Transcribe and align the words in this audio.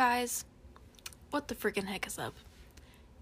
Guys, 0.00 0.46
what 1.28 1.48
the 1.48 1.54
freaking 1.54 1.84
heck 1.84 2.06
is 2.06 2.18
up? 2.18 2.32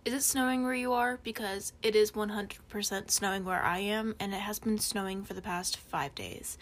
Is 0.05 0.15
it 0.15 0.23
snowing 0.23 0.63
where 0.63 0.75
you 0.75 0.93
are? 0.93 1.19
Because 1.25 1.73
it 1.83 1.97
is 1.97 2.13
100% 2.13 3.11
snowing 3.11 3.45
where 3.45 3.61
I 3.61 3.79
am, 3.79 4.15
and 4.21 4.33
it 4.33 4.39
has 4.39 4.61
been 4.61 4.79
snowing 4.79 5.25
for 5.25 5.35
the 5.35 5.43
past 5.43 5.77
five 5.77 6.15
days. 6.15 6.57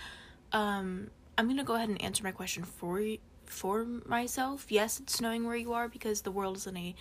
Um, 0.53 1.11
I'm 1.37 1.49
gonna 1.49 1.65
go 1.65 1.75
ahead 1.75 1.91
and 1.91 2.01
answer 2.01 2.25
my 2.25 2.31
question 2.31 2.65
for 2.65 3.05
for 3.45 3.85
myself. 3.85 4.65
Yes, 4.71 5.01
it's 5.01 5.13
snowing 5.13 5.44
where 5.44 5.54
you 5.54 5.74
are 5.74 5.87
because 5.87 6.22
the 6.22 6.30
world 6.30 6.56
is 6.56 6.67
in 6.67 6.78
a 6.78 6.94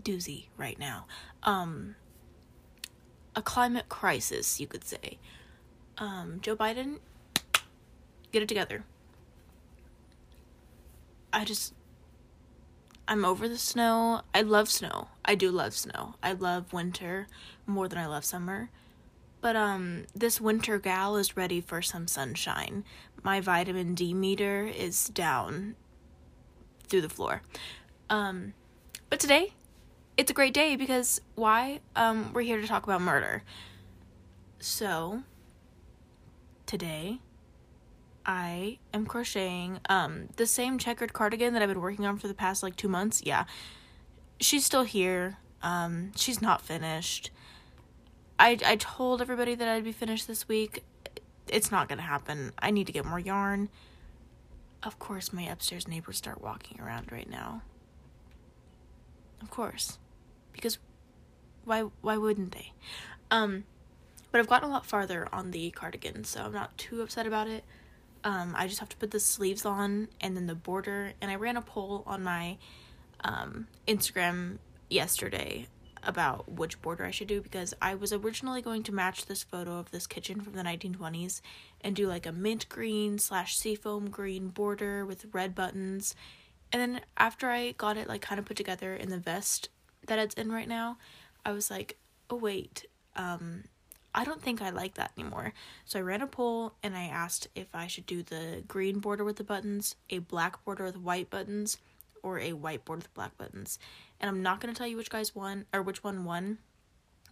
doozy 0.00 0.44
right 0.56 0.78
now. 0.78 1.06
Um, 1.42 1.96
a 3.34 3.42
climate 3.42 3.88
crisis, 3.88 4.60
you 4.60 4.68
could 4.68 4.84
say. 4.84 5.18
Um, 5.98 6.38
Joe 6.40 6.54
Biden, 6.54 7.00
get 8.30 8.44
it 8.44 8.48
together. 8.48 8.84
I 11.34 11.44
just 11.44 11.74
I'm 13.06 13.24
over 13.24 13.48
the 13.48 13.58
snow. 13.58 14.22
I 14.32 14.40
love 14.40 14.70
snow. 14.70 15.08
I 15.24 15.34
do 15.34 15.50
love 15.50 15.74
snow. 15.74 16.14
I 16.22 16.32
love 16.32 16.72
winter 16.72 17.26
more 17.66 17.88
than 17.88 17.98
I 17.98 18.06
love 18.06 18.24
summer. 18.24 18.70
But 19.40 19.56
um 19.56 20.04
this 20.14 20.40
winter 20.40 20.78
gal 20.78 21.16
is 21.16 21.36
ready 21.36 21.60
for 21.60 21.82
some 21.82 22.06
sunshine. 22.06 22.84
My 23.22 23.40
vitamin 23.40 23.94
D 23.94 24.14
meter 24.14 24.64
is 24.64 25.08
down 25.08 25.74
through 26.86 27.02
the 27.02 27.08
floor. 27.08 27.42
Um 28.08 28.54
but 29.10 29.18
today 29.18 29.54
it's 30.16 30.30
a 30.30 30.34
great 30.34 30.54
day 30.54 30.76
because 30.76 31.20
why? 31.34 31.80
Um 31.96 32.32
we're 32.32 32.42
here 32.42 32.60
to 32.60 32.68
talk 32.68 32.84
about 32.84 33.02
murder. 33.02 33.42
So 34.60 35.24
today 36.64 37.18
I 38.26 38.78
am 38.92 39.06
crocheting 39.06 39.80
um 39.88 40.28
the 40.36 40.46
same 40.46 40.78
checkered 40.78 41.12
cardigan 41.12 41.52
that 41.52 41.62
I've 41.62 41.68
been 41.68 41.80
working 41.80 42.06
on 42.06 42.18
for 42.18 42.28
the 42.28 42.34
past 42.34 42.62
like 42.62 42.76
2 42.76 42.88
months. 42.88 43.22
Yeah. 43.24 43.44
She's 44.40 44.64
still 44.64 44.84
here. 44.84 45.38
Um 45.62 46.12
she's 46.16 46.40
not 46.40 46.62
finished. 46.62 47.30
I 48.38 48.58
I 48.64 48.76
told 48.76 49.20
everybody 49.20 49.54
that 49.54 49.68
I'd 49.68 49.84
be 49.84 49.92
finished 49.92 50.26
this 50.26 50.48
week. 50.48 50.84
It's 51.48 51.70
not 51.70 51.88
going 51.88 51.98
to 51.98 52.04
happen. 52.04 52.52
I 52.58 52.70
need 52.70 52.86
to 52.86 52.92
get 52.92 53.04
more 53.04 53.18
yarn. 53.18 53.68
Of 54.82 54.98
course 54.98 55.32
my 55.32 55.42
upstairs 55.42 55.86
neighbors 55.86 56.16
start 56.16 56.40
walking 56.40 56.80
around 56.80 57.12
right 57.12 57.28
now. 57.28 57.62
Of 59.42 59.50
course. 59.50 59.98
Because 60.52 60.78
why 61.64 61.82
why 62.00 62.16
wouldn't 62.16 62.52
they? 62.52 62.72
Um 63.30 63.64
but 64.30 64.40
I've 64.40 64.48
gotten 64.48 64.68
a 64.68 64.72
lot 64.72 64.84
farther 64.84 65.28
on 65.32 65.52
the 65.52 65.70
cardigan, 65.70 66.24
so 66.24 66.42
I'm 66.42 66.52
not 66.52 66.76
too 66.76 67.02
upset 67.02 67.24
about 67.24 67.46
it. 67.46 67.62
Um, 68.24 68.54
I 68.56 68.66
just 68.66 68.80
have 68.80 68.88
to 68.88 68.96
put 68.96 69.10
the 69.10 69.20
sleeves 69.20 69.64
on 69.66 70.08
and 70.20 70.36
then 70.36 70.46
the 70.46 70.54
border. 70.54 71.12
And 71.20 71.30
I 71.30 71.36
ran 71.36 71.56
a 71.56 71.62
poll 71.62 72.02
on 72.06 72.22
my 72.22 72.56
um, 73.22 73.68
Instagram 73.86 74.58
yesterday 74.88 75.68
about 76.02 76.50
which 76.50 76.80
border 76.82 77.04
I 77.04 77.10
should 77.10 77.28
do 77.28 77.40
because 77.40 77.74
I 77.80 77.94
was 77.94 78.12
originally 78.12 78.62
going 78.62 78.82
to 78.84 78.92
match 78.92 79.26
this 79.26 79.42
photo 79.42 79.78
of 79.78 79.90
this 79.90 80.06
kitchen 80.06 80.40
from 80.40 80.54
the 80.54 80.62
1920s 80.62 81.40
and 81.80 81.96
do 81.96 82.06
like 82.06 82.26
a 82.26 82.32
mint 82.32 82.68
green 82.68 83.18
slash 83.18 83.56
seafoam 83.56 84.10
green 84.10 84.48
border 84.48 85.04
with 85.04 85.26
red 85.32 85.54
buttons. 85.54 86.14
And 86.72 86.80
then 86.80 87.00
after 87.16 87.50
I 87.50 87.72
got 87.72 87.96
it 87.96 88.08
like 88.08 88.22
kind 88.22 88.38
of 88.38 88.44
put 88.44 88.56
together 88.56 88.94
in 88.94 89.10
the 89.10 89.18
vest 89.18 89.68
that 90.06 90.18
it's 90.18 90.34
in 90.34 90.50
right 90.50 90.68
now, 90.68 90.98
I 91.44 91.52
was 91.52 91.70
like, 91.70 91.96
oh 92.30 92.36
wait, 92.36 92.86
um, 93.16 93.64
I 94.14 94.24
don't 94.24 94.40
think 94.40 94.62
I 94.62 94.70
like 94.70 94.94
that 94.94 95.12
anymore. 95.18 95.52
So 95.84 95.98
I 95.98 96.02
ran 96.02 96.22
a 96.22 96.26
poll 96.26 96.74
and 96.82 96.96
I 96.96 97.04
asked 97.04 97.48
if 97.54 97.66
I 97.74 97.86
should 97.86 98.06
do 98.06 98.22
the 98.22 98.62
green 98.68 99.00
border 99.00 99.24
with 99.24 99.36
the 99.36 99.44
buttons, 99.44 99.96
a 100.08 100.18
black 100.18 100.64
border 100.64 100.84
with 100.84 100.96
white 100.96 101.30
buttons, 101.30 101.78
or 102.22 102.38
a 102.38 102.52
white 102.52 102.84
border 102.84 103.00
with 103.00 103.14
black 103.14 103.36
buttons. 103.36 103.78
And 104.20 104.28
I'm 104.28 104.42
not 104.42 104.60
going 104.60 104.72
to 104.72 104.78
tell 104.78 104.86
you 104.86 104.96
which 104.96 105.10
guys 105.10 105.34
won 105.34 105.66
or 105.72 105.82
which 105.82 106.02
one 106.02 106.24
won. 106.24 106.58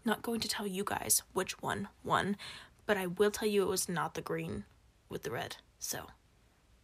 Not 0.05 0.22
going 0.22 0.41
to 0.41 0.48
tell 0.48 0.66
you 0.66 0.83
guys 0.84 1.22
which 1.33 1.62
one 1.62 1.89
won, 2.02 2.36
but 2.86 2.96
I 2.96 3.07
will 3.07 3.30
tell 3.30 3.48
you 3.48 3.62
it 3.62 3.68
was 3.68 3.89
not 3.89 4.14
the 4.14 4.20
green 4.20 4.64
with 5.08 5.23
the 5.23 5.30
red. 5.30 5.57
So 5.78 6.07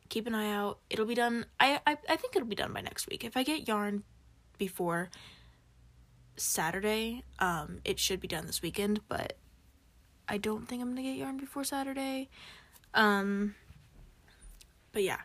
keep 0.09 0.27
an 0.27 0.35
eye 0.35 0.53
out. 0.53 0.79
It'll 0.89 1.07
be 1.07 1.15
done. 1.15 1.47
I 1.59 1.81
I, 1.87 1.97
I 2.09 2.17
think 2.17 2.37
it'll 2.37 2.49
be 2.49 2.55
done 2.55 2.73
by 2.73 2.81
next 2.81 3.09
week. 3.09 3.25
If 3.25 3.37
I 3.37 3.43
get 3.43 3.67
yarn 3.67 4.05
before 4.57 5.11
Saturday, 6.37 7.25
um, 7.41 7.81
it 7.85 7.99
should 7.99 8.21
be 8.21 8.29
done 8.29 8.47
this 8.47 8.63
weekend. 8.63 9.01
But 9.09 9.37
I 10.29 10.37
don't 10.37 10.69
think 10.69 10.83
I'm 10.83 10.89
gonna 10.91 11.03
get 11.03 11.17
yarn 11.17 11.37
before 11.37 11.65
Saturday. 11.65 12.29
Um, 12.95 13.55
but 14.93 15.03
yeah, 15.03 15.21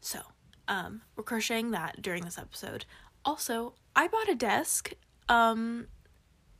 so 0.00 0.20
um, 0.66 1.02
we're 1.16 1.24
crocheting 1.24 1.70
that 1.72 2.02
during 2.02 2.24
this 2.24 2.38
episode. 2.38 2.84
Also, 3.24 3.74
I 3.96 4.08
bought 4.08 4.28
a 4.28 4.34
desk. 4.34 4.92
Um, 5.28 5.88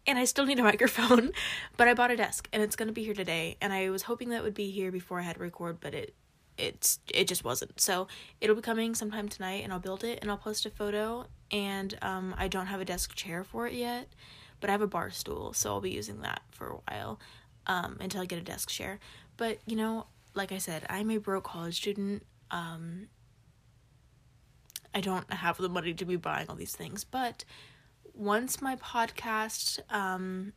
and 0.06 0.18
I 0.18 0.24
still 0.24 0.46
need 0.46 0.58
a 0.58 0.62
microphone, 0.72 1.32
but 1.76 1.88
I 1.88 1.94
bought 1.94 2.10
a 2.10 2.16
desk 2.16 2.48
and 2.52 2.62
it's 2.62 2.76
gonna 2.76 2.92
be 2.92 3.04
here 3.04 3.14
today. 3.14 3.56
And 3.60 3.72
I 3.72 3.90
was 3.90 4.02
hoping 4.02 4.30
that 4.30 4.42
would 4.42 4.54
be 4.54 4.70
here 4.70 4.90
before 4.90 5.20
I 5.20 5.22
had 5.22 5.36
to 5.36 5.42
record, 5.42 5.78
but 5.80 5.94
it 5.94 6.14
it's 6.56 6.98
it 7.14 7.28
just 7.28 7.44
wasn't. 7.44 7.80
So 7.80 8.08
it'll 8.40 8.56
be 8.56 8.62
coming 8.62 8.94
sometime 8.94 9.28
tonight, 9.28 9.62
and 9.62 9.72
I'll 9.72 9.78
build 9.78 10.04
it 10.04 10.18
and 10.20 10.30
I'll 10.30 10.38
post 10.38 10.66
a 10.66 10.70
photo. 10.70 11.26
And 11.50 11.96
um, 12.02 12.34
I 12.36 12.48
don't 12.48 12.66
have 12.66 12.80
a 12.80 12.84
desk 12.84 13.14
chair 13.14 13.44
for 13.44 13.66
it 13.66 13.74
yet, 13.74 14.08
but 14.60 14.68
I 14.68 14.72
have 14.72 14.82
a 14.82 14.86
bar 14.86 15.10
stool, 15.10 15.52
so 15.52 15.70
I'll 15.72 15.80
be 15.80 15.90
using 15.90 16.20
that 16.22 16.42
for 16.50 16.68
a 16.68 16.76
while 16.88 17.18
um, 17.68 17.96
until 18.00 18.22
I 18.22 18.26
get 18.26 18.38
a 18.38 18.42
desk 18.42 18.70
chair. 18.70 18.98
But 19.36 19.58
you 19.66 19.76
know, 19.76 20.06
like 20.34 20.52
I 20.52 20.58
said, 20.58 20.84
I'm 20.88 21.10
a 21.10 21.18
broke 21.18 21.44
college 21.44 21.76
student. 21.76 22.24
Um, 22.50 23.08
I 24.94 25.00
don't 25.00 25.30
have 25.32 25.58
the 25.58 25.68
money 25.68 25.94
to 25.94 26.04
be 26.04 26.16
buying 26.16 26.48
all 26.48 26.56
these 26.56 26.74
things, 26.74 27.04
but 27.04 27.44
once 28.14 28.60
my 28.60 28.74
podcast, 28.76 29.78
um, 29.90 30.52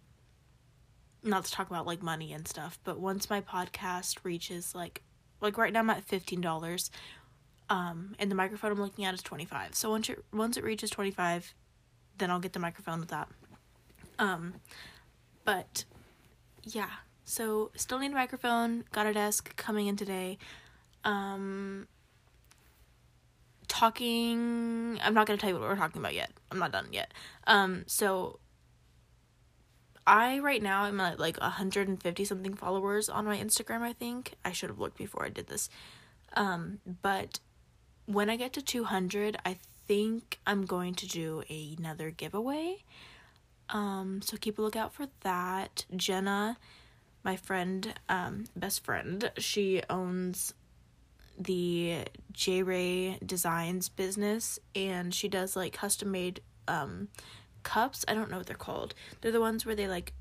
not 1.21 1.45
to 1.45 1.51
talk 1.51 1.69
about 1.69 1.85
like 1.85 2.01
money 2.01 2.33
and 2.33 2.47
stuff, 2.47 2.79
but 2.83 2.99
once 2.99 3.29
my 3.29 3.41
podcast 3.41 4.17
reaches 4.23 4.73
like, 4.73 5.03
like 5.41 5.57
right 5.57 5.71
now 5.71 5.79
I'm 5.79 5.89
at 5.89 6.03
fifteen 6.05 6.41
dollars, 6.41 6.89
um, 7.69 8.15
and 8.19 8.31
the 8.31 8.35
microphone 8.35 8.71
I'm 8.71 8.81
looking 8.81 9.05
at 9.05 9.13
is 9.13 9.21
twenty 9.21 9.45
five. 9.45 9.75
So 9.75 9.91
once 9.91 10.09
it 10.09 10.23
once 10.33 10.57
it 10.57 10.63
reaches 10.63 10.89
twenty 10.89 11.11
five, 11.11 11.53
then 12.17 12.31
I'll 12.31 12.39
get 12.39 12.53
the 12.53 12.59
microphone 12.59 12.99
with 12.99 13.09
that. 13.09 13.27
Um, 14.17 14.55
but 15.45 15.83
yeah, 16.63 16.89
so 17.25 17.71
still 17.75 17.99
need 17.99 18.11
a 18.11 18.15
microphone, 18.15 18.83
got 18.91 19.05
a 19.05 19.13
desk 19.13 19.55
coming 19.55 19.87
in 19.87 19.95
today. 19.95 20.37
Um 21.03 21.87
talking 23.67 24.99
I'm 25.01 25.13
not 25.13 25.27
to 25.27 25.37
tell 25.37 25.49
you 25.49 25.57
what 25.57 25.67
we're 25.67 25.75
talking 25.75 26.01
about 26.01 26.13
yet. 26.13 26.31
I'm 26.51 26.59
not 26.59 26.71
done 26.71 26.87
yet. 26.91 27.13
Um 27.47 27.83
so 27.87 28.39
I 30.05 30.39
right 30.39 30.61
now 30.61 30.85
am 30.85 30.99
at 30.99 31.19
like 31.19 31.39
150 31.39 32.25
something 32.25 32.55
followers 32.55 33.07
on 33.07 33.25
my 33.25 33.37
Instagram, 33.37 33.81
I 33.81 33.93
think. 33.93 34.33
I 34.43 34.51
should 34.51 34.69
have 34.69 34.79
looked 34.79 34.97
before 34.97 35.25
I 35.25 35.29
did 35.29 35.47
this. 35.47 35.69
Um 36.33 36.79
but 37.01 37.39
when 38.05 38.29
I 38.29 38.35
get 38.35 38.53
to 38.53 38.61
200, 38.61 39.37
I 39.45 39.57
think 39.87 40.39
I'm 40.45 40.65
going 40.65 40.95
to 40.95 41.07
do 41.07 41.43
another 41.49 42.11
giveaway. 42.11 42.83
Um, 43.71 44.21
so 44.21 44.37
keep 44.37 44.59
a 44.59 44.61
lookout 44.61 44.93
for 44.93 45.07
that. 45.21 45.85
Jenna, 45.95 46.57
my 47.23 47.35
friend, 47.35 47.93
um, 48.09 48.45
best 48.55 48.83
friend, 48.83 49.31
she 49.37 49.81
owns 49.89 50.53
the 51.39 51.99
J 52.31 52.63
Ray 52.63 53.17
Designs 53.25 53.89
business 53.89 54.59
and 54.75 55.13
she 55.13 55.27
does 55.27 55.55
like 55.55 55.73
custom 55.73 56.11
made 56.11 56.41
um 56.67 57.07
cups. 57.63 58.05
I 58.07 58.13
don't 58.13 58.29
know 58.29 58.37
what 58.37 58.47
they're 58.47 58.55
called. 58.55 58.93
They're 59.21 59.31
the 59.31 59.39
ones 59.39 59.65
where 59.65 59.75
they 59.75 59.87
like 59.87 60.13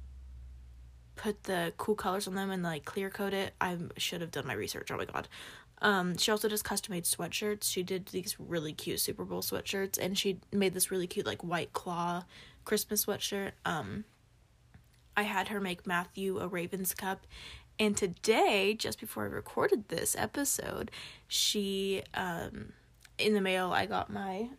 put 1.17 1.45
the 1.45 1.73
cool 1.77 1.95
colors 1.95 2.27
on 2.27 2.35
them 2.35 2.51
and 2.51 2.63
like 2.63 2.85
clear 2.85 3.11
coat 3.11 3.35
it. 3.35 3.55
I 3.61 3.77
should 3.97 4.21
have 4.21 4.31
done 4.31 4.47
my 4.47 4.55
research. 4.55 4.91
Oh 4.91 4.97
my 4.97 5.05
god. 5.05 5.29
Um, 5.83 6.17
she 6.19 6.31
also 6.31 6.49
does 6.49 6.63
custom 6.63 6.93
made 6.93 7.05
sweatshirts. 7.05 7.65
She 7.65 7.83
did 7.83 8.07
these 8.07 8.37
really 8.39 8.73
cute 8.73 9.01
Super 9.01 9.25
Bowl 9.25 9.43
sweatshirts 9.43 9.99
and 9.99 10.17
she 10.17 10.39
made 10.53 10.75
this 10.75 10.91
really 10.91 11.07
cute 11.07 11.27
like 11.27 11.43
white 11.43 11.73
claw 11.73 12.25
Christmas 12.71 13.07
sweatshirt. 13.07 13.51
Um, 13.65 14.05
I 15.17 15.23
had 15.25 15.49
her 15.49 15.61
make 15.61 15.89
Matthew 15.89 16.39
a 16.39 16.47
Ravens 16.47 16.95
cup. 16.95 17.27
And 17.81 17.97
today, 17.97 18.75
just 18.79 19.01
before 19.01 19.25
I 19.25 19.27
recorded 19.27 19.89
this 19.89 20.15
episode, 20.17 20.93
she, 21.27 22.05
um, 22.15 22.73
in 23.19 23.35
the 23.35 23.41
mail, 23.41 23.73
I 23.73 23.87
got 23.87 24.09
my. 24.09 24.51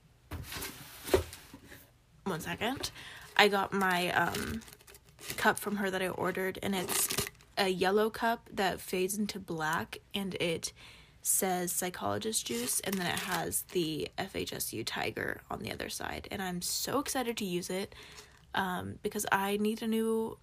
One 2.26 2.42
second. 2.42 2.92
I 3.38 3.48
got 3.48 3.72
my, 3.72 4.12
um, 4.12 4.60
cup 5.38 5.58
from 5.58 5.78
her 5.78 5.90
that 5.90 6.02
I 6.02 6.10
ordered, 6.10 6.60
and 6.62 6.76
it's 6.76 7.08
a 7.58 7.70
yellow 7.70 8.10
cup 8.10 8.50
that 8.52 8.82
fades 8.82 9.18
into 9.18 9.40
black, 9.40 10.00
and 10.14 10.36
it 10.36 10.74
says 11.22 11.72
psychologist 11.72 12.46
juice 12.46 12.80
and 12.82 12.96
then 12.96 13.06
it 13.06 13.20
has 13.20 13.64
the 13.74 14.08
FHSU 14.18 14.84
tiger 14.86 15.42
on 15.50 15.60
the 15.60 15.72
other 15.72 15.90
side 15.90 16.28
and 16.32 16.42
I'm 16.42 16.62
so 16.62 17.00
excited 17.00 17.38
to 17.38 17.46
use 17.46 17.70
it 17.70 17.94
um, 18.56 18.96
because 19.04 19.26
I 19.32 19.58
need 19.58 19.82
a 19.82 19.88
new 19.88 20.38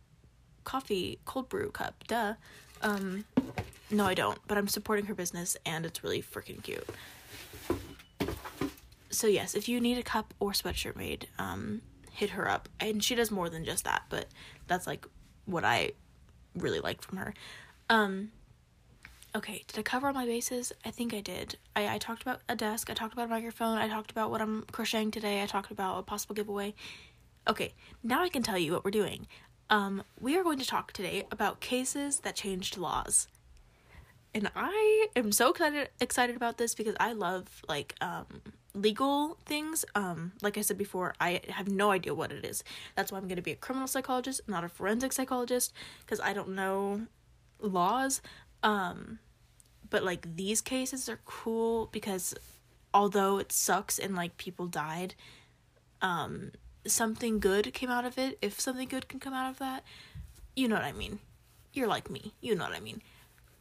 coffee 0.65 1.19
cold 1.25 1.49
brew 1.49 1.71
cup 1.71 2.05
duh 2.07 2.35
um, 2.83 3.25
no 3.91 4.05
I 4.05 4.15
don't 4.15 4.39
but 4.47 4.57
I'm 4.59 4.69
supporting 4.69 5.07
her 5.07 5.15
business 5.15 5.57
and 5.67 5.85
it's 5.85 6.05
really 6.05 6.23
freaking 6.23 6.63
cute 6.63 6.89
so 9.11 9.27
yes, 9.27 9.55
if 9.55 9.69
you 9.69 9.81
need 9.81 9.99
a 9.99 10.03
cup 10.03 10.35
or 10.39 10.53
sweatshirt 10.53 10.97
made, 10.97 11.29
um, 11.39 11.83
hit 12.13 12.31
her 12.31 12.49
up. 12.49 12.69
And 12.79 13.03
she 13.03 13.15
does 13.15 13.31
more 13.31 13.49
than 13.49 13.65
just 13.65 13.85
that, 13.85 14.03
but 14.09 14.27
that's 14.67 14.87
like 14.87 15.07
what 15.47 15.65
I 15.65 15.93
really 16.55 16.81
like 16.81 17.03
from 17.03 17.19
her. 17.19 17.35
Um, 17.91 18.31
okay, 19.35 19.65
did 19.67 19.79
I 19.79 19.83
cover 19.83 20.09
all 20.09 20.13
my 20.13 20.27
bases? 20.27 20.73
I 20.85 20.91
think 20.91 21.15
I 21.15 21.21
did. 21.21 21.57
I, 21.77 21.95
I 21.95 21.99
talked 21.99 22.23
about 22.23 22.41
a 22.49 22.57
desk, 22.57 22.91
I 22.91 22.95
talked 22.95 23.13
about 23.13 23.27
a 23.27 23.31
microphone, 23.31 23.79
I 23.79 23.89
talked 23.89 24.11
about 24.11 24.31
what 24.31 24.41
I'm 24.41 24.65
crocheting 24.73 25.11
today, 25.11 25.43
I 25.43 25.47
talked 25.47 25.71
about 25.71 25.99
a 25.99 26.03
possible 26.03 26.35
giveaway. 26.35 26.75
Okay, 27.47 27.73
now 28.03 28.23
I 28.23 28.29
can 28.29 28.43
tell 28.43 28.59
you 28.59 28.73
what 28.73 28.85
we're 28.85 28.91
doing. 28.91 29.27
Um, 29.71 30.03
we 30.21 30.37
are 30.37 30.43
going 30.43 30.59
to 30.59 30.67
talk 30.67 30.93
today 30.93 31.27
about 31.31 31.61
cases 31.61 32.21
that 32.21 32.35
changed 32.35 32.77
laws. 32.77 33.29
And 34.35 34.51
I 34.55 35.07
am 35.17 35.33
so 35.33 35.51
excited 35.51 35.89
excited 36.01 36.37
about 36.37 36.59
this 36.59 36.75
because 36.75 36.95
I 37.01 37.13
love 37.13 37.63
like 37.67 37.95
um 38.01 38.27
legal 38.75 39.39
things. 39.47 39.85
Um, 39.95 40.33
like 40.43 40.57
I 40.59 40.61
said 40.61 40.79
before, 40.79 41.15
I 41.21 41.41
have 41.49 41.69
no 41.69 41.91
idea 41.91 42.15
what 42.15 42.33
it 42.33 42.45
is. 42.45 42.63
That's 42.95 43.11
why 43.11 43.19
I'm 43.19 43.25
going 43.25 43.37
to 43.37 43.43
be 43.43 43.53
a 43.53 43.57
criminal 43.57 43.89
psychologist, 43.89 44.43
not 44.47 44.65
a 44.65 44.69
forensic 44.69 45.13
psychologist, 45.13 45.73
because 46.01 46.21
I 46.21 46.33
don't 46.33 46.51
know 46.51 47.07
laws. 47.61 48.21
Um, 48.63 49.19
but 49.91 50.05
like 50.05 50.37
these 50.37 50.61
cases 50.61 51.09
are 51.09 51.21
cool 51.25 51.89
because 51.93 52.35
although 52.93 53.39
it 53.39 53.53
sucks 53.53 53.99
and 53.99 54.15
like 54.15 54.37
people 54.37 54.67
died, 54.67 55.15
um, 56.03 56.53
something 56.87 57.39
good 57.39 57.73
came 57.73 57.91
out 57.91 58.05
of 58.05 58.19
it. 58.19 58.39
If 58.43 58.61
something 58.61 58.89
good 58.89 59.09
can 59.09 59.21
come 59.21 59.35
out 59.35 59.51
of 59.51 59.59
that, 59.59 59.85
you 60.57 60.69
know 60.69 60.77
what 60.77 60.85
I 60.85 60.93
mean. 60.93 61.19
You're 61.73 61.89
like 61.89 62.11
me. 62.11 62.35
You 62.41 62.55
know 62.55 62.65
what 62.65 62.77
I 62.77 62.81
mean. 62.81 63.03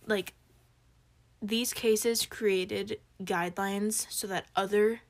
Like 0.05 0.33
these 1.41 1.73
cases 1.73 2.25
created 2.25 2.99
guidelines 3.23 4.07
so 4.09 4.27
that 4.27 4.45
other 4.55 5.01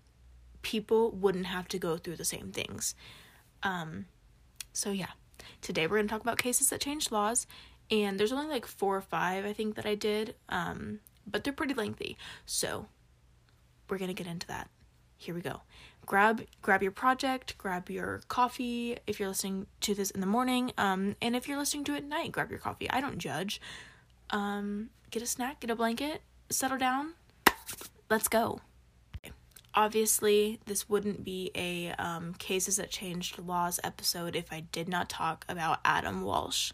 people 0.62 1.12
wouldn't 1.12 1.46
have 1.46 1.68
to 1.70 1.80
go 1.80 1.98
through 1.98 2.18
the 2.18 2.26
same 2.26 2.52
things. 2.52 2.96
Um, 3.64 4.06
so, 4.74 4.92
yeah, 4.92 5.12
today 5.62 5.88
we're 5.88 5.98
going 5.98 6.08
to 6.08 6.12
talk 6.12 6.22
about 6.22 6.38
cases 6.38 6.70
that 6.70 6.82
changed 6.82 7.12
laws, 7.12 7.48
and 7.90 8.20
there's 8.20 8.32
only 8.32 8.48
like 8.48 8.66
four 8.66 8.96
or 8.96 9.02
five, 9.02 9.46
I 9.46 9.54
think, 9.54 9.76
that 9.76 9.86
I 9.86 9.96
did, 9.96 10.36
um, 10.50 11.00
but 11.26 11.44
they're 11.44 11.54
pretty 11.54 11.74
lengthy. 11.74 12.18
So, 12.46 12.88
we're 13.90 13.98
to 13.98 14.14
get 14.14 14.28
into 14.28 14.48
that. 14.48 14.70
Here 15.18 15.34
we 15.34 15.42
go. 15.42 15.62
Grab 16.06 16.46
grab 16.62 16.82
your 16.82 16.92
project, 16.92 17.58
grab 17.58 17.90
your 17.90 18.22
coffee 18.28 18.98
if 19.08 19.20
you're 19.20 19.28
listening 19.28 19.68
to 19.82 19.94
this 19.94 20.12
in 20.12 20.22
the 20.22 20.28
morning, 20.28 20.72
um, 20.78 21.16
and 21.22 21.36
if 21.36 21.48
you're 21.48 21.58
listening 21.58 21.84
to 21.86 21.94
it 21.94 21.98
at 21.98 22.04
night, 22.06 22.32
grab 22.32 22.50
your 22.50 22.60
coffee. 22.60 22.90
I 22.90 23.02
don't 23.02 23.18
judge. 23.18 23.60
Um, 24.30 24.90
get 25.12 25.22
a 25.22 25.26
snack, 25.26 25.60
get 25.60 25.70
a 25.70 25.76
blanket, 25.76 26.22
settle 26.50 26.78
down. 26.78 27.14
Let's 28.10 28.28
go. 28.28 28.62
Obviously, 29.74 30.60
this 30.66 30.90
wouldn't 30.90 31.24
be 31.24 31.52
a 31.54 31.92
um, 32.00 32.34
cases 32.36 32.78
that 32.78 32.90
changed 32.90 33.38
laws 33.38 33.80
episode 33.84 34.36
if 34.36 34.52
I 34.52 34.62
did 34.62 34.88
not 34.88 35.10
talk 35.10 35.46
about 35.50 35.80
Adam 35.84 36.22
Walsh. 36.24 36.72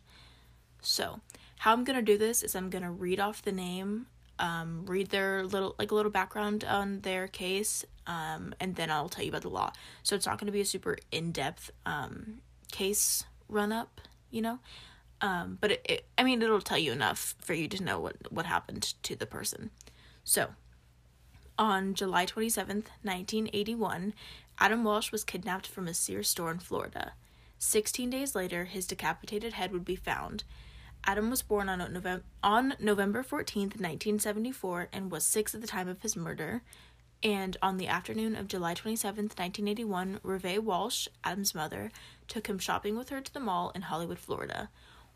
So, 0.83 1.21
how 1.59 1.73
I'm 1.73 1.83
gonna 1.83 2.01
do 2.01 2.17
this 2.17 2.43
is 2.43 2.55
I'm 2.55 2.69
gonna 2.69 2.91
read 2.91 3.19
off 3.19 3.41
the 3.41 3.51
name, 3.51 4.07
um, 4.39 4.85
read 4.85 5.09
their 5.09 5.45
little 5.45 5.75
like 5.79 5.91
a 5.91 5.95
little 5.95 6.11
background 6.11 6.63
on 6.63 7.01
their 7.01 7.27
case, 7.27 7.85
um, 8.05 8.53
and 8.59 8.75
then 8.75 8.91
I'll 8.91 9.09
tell 9.09 9.23
you 9.23 9.31
about 9.31 9.43
the 9.43 9.49
law. 9.49 9.71
So 10.03 10.15
it's 10.15 10.25
not 10.25 10.37
gonna 10.37 10.51
be 10.51 10.61
a 10.61 10.65
super 10.65 10.97
in 11.11 11.31
depth 11.31 11.71
um, 11.85 12.41
case 12.71 13.23
run 13.47 13.71
up, 13.71 14.01
you 14.29 14.41
know. 14.41 14.59
Um, 15.21 15.57
but 15.61 15.71
it, 15.71 15.85
it, 15.85 16.05
I 16.17 16.23
mean, 16.23 16.41
it'll 16.41 16.59
tell 16.59 16.77
you 16.77 16.91
enough 16.91 17.35
for 17.39 17.53
you 17.53 17.69
to 17.69 17.81
know 17.81 17.97
what, 17.97 18.29
what 18.29 18.45
happened 18.45 18.93
to 19.03 19.15
the 19.15 19.25
person. 19.25 19.69
So, 20.25 20.49
on 21.57 21.93
July 21.93 22.25
27th, 22.25 22.89
1981, 23.03 24.13
Adam 24.59 24.83
Walsh 24.83 25.13
was 25.13 25.23
kidnapped 25.23 25.65
from 25.65 25.87
a 25.87 25.93
Sears 25.93 26.27
store 26.27 26.51
in 26.51 26.59
Florida. 26.59 27.13
16 27.57 28.09
days 28.09 28.35
later, 28.35 28.65
his 28.65 28.85
decapitated 28.85 29.53
head 29.53 29.71
would 29.71 29.85
be 29.85 29.95
found. 29.95 30.43
Adam 31.05 31.29
was 31.29 31.41
born 31.41 31.67
on 31.67 31.79
November, 31.79 32.23
on 32.41 32.75
November 32.79 33.23
14th, 33.23 33.79
1974, 33.79 34.87
and 34.93 35.11
was 35.11 35.25
six 35.25 35.53
at 35.53 35.61
the 35.61 35.67
time 35.67 35.89
of 35.89 36.01
his 36.01 36.15
murder. 36.15 36.61
And 37.21 37.57
on 37.61 37.77
the 37.77 37.87
afternoon 37.87 38.35
of 38.35 38.47
July 38.47 38.73
27th, 38.73 39.37
1981, 39.37 40.19
Reve 40.23 40.63
Walsh, 40.63 41.07
Adam's 41.23 41.53
mother, 41.53 41.91
took 42.27 42.47
him 42.47 42.59
shopping 42.59 42.97
with 42.97 43.09
her 43.09 43.21
to 43.21 43.33
the 43.33 43.39
mall 43.39 43.71
in 43.75 43.83
Hollywood, 43.83 44.19
Florida. 44.19 44.69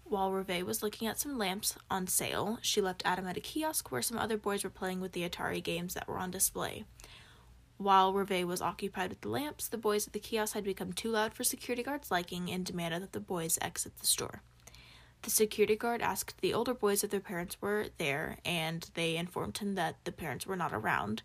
While 0.04 0.32
Reve 0.32 0.66
was 0.66 0.82
looking 0.84 1.08
at 1.08 1.20
some 1.20 1.38
lamps 1.38 1.76
on 1.92 2.08
sale, 2.08 2.60
she 2.62 2.82
left 2.82 3.04
Adam 3.06 3.28
at 3.28 3.38
a 3.38 3.42
kiosk 3.42 3.92
where 3.92 4.02
some 4.02 4.18
other 4.18 4.38
boys 4.38 4.64
were 4.64 4.70
playing 4.70 5.02
with 5.02 5.12
the 5.12 5.28
Atari 5.28 5.62
games 5.62 5.94
that 5.94 6.08
were 6.08 6.18
on 6.18 6.32
display. 6.32 6.86
While 7.78 8.14
Reve 8.14 8.48
was 8.48 8.62
occupied 8.62 9.10
with 9.10 9.22
the 9.22 9.30
lamps, 9.30 9.68
the 9.68 9.78
boys 9.78 10.08
at 10.08 10.14
the 10.14 10.20
kiosk 10.20 10.54
had 10.54 10.64
become 10.64 10.94
too 10.94 11.12
loud 11.12 11.34
for 11.34 11.44
security 11.44 11.84
guard's 11.84 12.10
liking 12.10 12.50
and 12.50 12.66
demanded 12.66 13.04
that 13.04 13.12
the 13.12 13.20
boys 13.20 13.60
exit 13.62 14.00
the 14.00 14.08
store. 14.08 14.42
The 15.24 15.30
security 15.30 15.76
guard 15.76 16.02
asked 16.02 16.42
the 16.42 16.54
older 16.54 16.74
boys 16.74 17.04
if 17.04 17.12
their 17.12 17.20
parents 17.20 17.58
were 17.62 17.88
there, 17.98 18.38
and 18.46 18.90
they 18.94 19.18
informed 19.18 19.58
him 19.58 19.76
that 19.76 19.96
the 20.04 20.12
parents 20.12 20.46
were 20.46 20.56
not 20.56 20.74
around. 20.74 21.22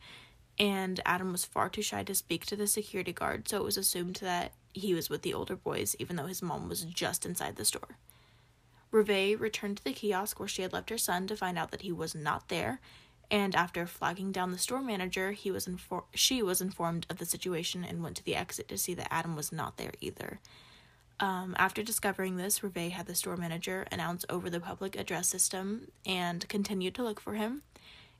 And 0.58 1.00
Adam 1.06 1.32
was 1.32 1.44
far 1.44 1.68
too 1.68 1.82
shy 1.82 2.02
to 2.04 2.14
speak 2.14 2.44
to 2.46 2.56
the 2.56 2.66
security 2.66 3.12
guard, 3.12 3.48
so 3.48 3.58
it 3.58 3.64
was 3.64 3.76
assumed 3.76 4.16
that 4.16 4.52
he 4.72 4.94
was 4.94 5.08
with 5.08 5.22
the 5.22 5.34
older 5.34 5.56
boys, 5.56 5.94
even 5.98 6.16
though 6.16 6.26
his 6.26 6.42
mom 6.42 6.68
was 6.68 6.82
just 6.82 7.24
inside 7.24 7.56
the 7.56 7.64
store. 7.64 7.96
Reve 8.90 9.40
returned 9.40 9.78
to 9.78 9.84
the 9.84 9.92
kiosk 9.92 10.38
where 10.38 10.48
she 10.48 10.62
had 10.62 10.72
left 10.72 10.90
her 10.90 10.98
son 10.98 11.26
to 11.26 11.36
find 11.36 11.58
out 11.58 11.70
that 11.70 11.82
he 11.82 11.92
was 11.92 12.14
not 12.14 12.48
there, 12.48 12.80
and 13.30 13.54
after 13.54 13.86
flagging 13.86 14.30
down 14.30 14.52
the 14.52 14.58
store 14.58 14.82
manager, 14.82 15.32
he 15.32 15.50
was 15.50 15.66
infor- 15.66 16.04
she 16.14 16.42
was 16.42 16.60
informed 16.60 17.06
of 17.08 17.16
the 17.16 17.24
situation 17.24 17.82
and 17.82 18.02
went 18.02 18.16
to 18.16 18.24
the 18.24 18.36
exit 18.36 18.68
to 18.68 18.76
see 18.76 18.92
that 18.92 19.12
Adam 19.12 19.34
was 19.34 19.50
not 19.50 19.78
there 19.78 19.92
either. 20.02 20.38
Um, 21.22 21.54
after 21.56 21.84
discovering 21.84 22.36
this, 22.36 22.64
Reve 22.64 22.90
had 22.90 23.06
the 23.06 23.14
store 23.14 23.36
manager 23.36 23.86
announce 23.92 24.24
over 24.28 24.50
the 24.50 24.58
public 24.58 24.96
address 24.96 25.28
system 25.28 25.86
and 26.04 26.46
continued 26.48 26.96
to 26.96 27.04
look 27.04 27.20
for 27.20 27.34
him. 27.34 27.62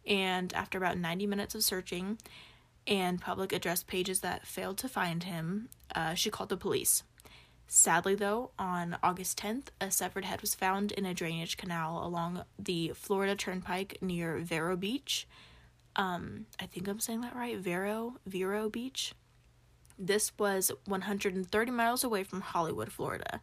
And 0.06 0.54
after 0.54 0.78
about 0.78 0.96
90 0.96 1.26
minutes 1.26 1.56
of 1.56 1.64
searching 1.64 2.19
and 2.87 3.20
public 3.20 3.52
address 3.52 3.82
pages 3.82 4.20
that 4.20 4.46
failed 4.46 4.78
to 4.78 4.88
find 4.88 5.25
him, 5.25 5.69
uh, 5.96 6.14
she 6.14 6.31
called 6.31 6.49
the 6.49 6.56
police. 6.56 7.02
Sadly, 7.66 8.14
though, 8.14 8.52
on 8.56 8.96
August 9.02 9.37
10th, 9.37 9.69
a 9.81 9.90
severed 9.90 10.25
head 10.25 10.40
was 10.40 10.55
found 10.55 10.93
in 10.93 11.05
a 11.05 11.12
drainage 11.12 11.56
canal 11.56 12.06
along 12.06 12.44
the 12.56 12.93
Florida 12.94 13.34
Turnpike 13.34 13.98
near 14.00 14.38
Vero 14.38 14.76
Beach. 14.76 15.26
Um, 15.96 16.46
I 16.60 16.66
think 16.66 16.87
I'm 16.87 17.00
saying 17.00 17.22
that 17.22 17.34
right. 17.34 17.58
Vero, 17.58 18.19
Vero 18.26 18.69
Beach. 18.69 19.12
This 19.98 20.32
was 20.38 20.70
130 20.86 21.70
miles 21.70 22.05
away 22.05 22.24
from 22.24 22.40
Hollywood, 22.40 22.93
Florida. 22.93 23.40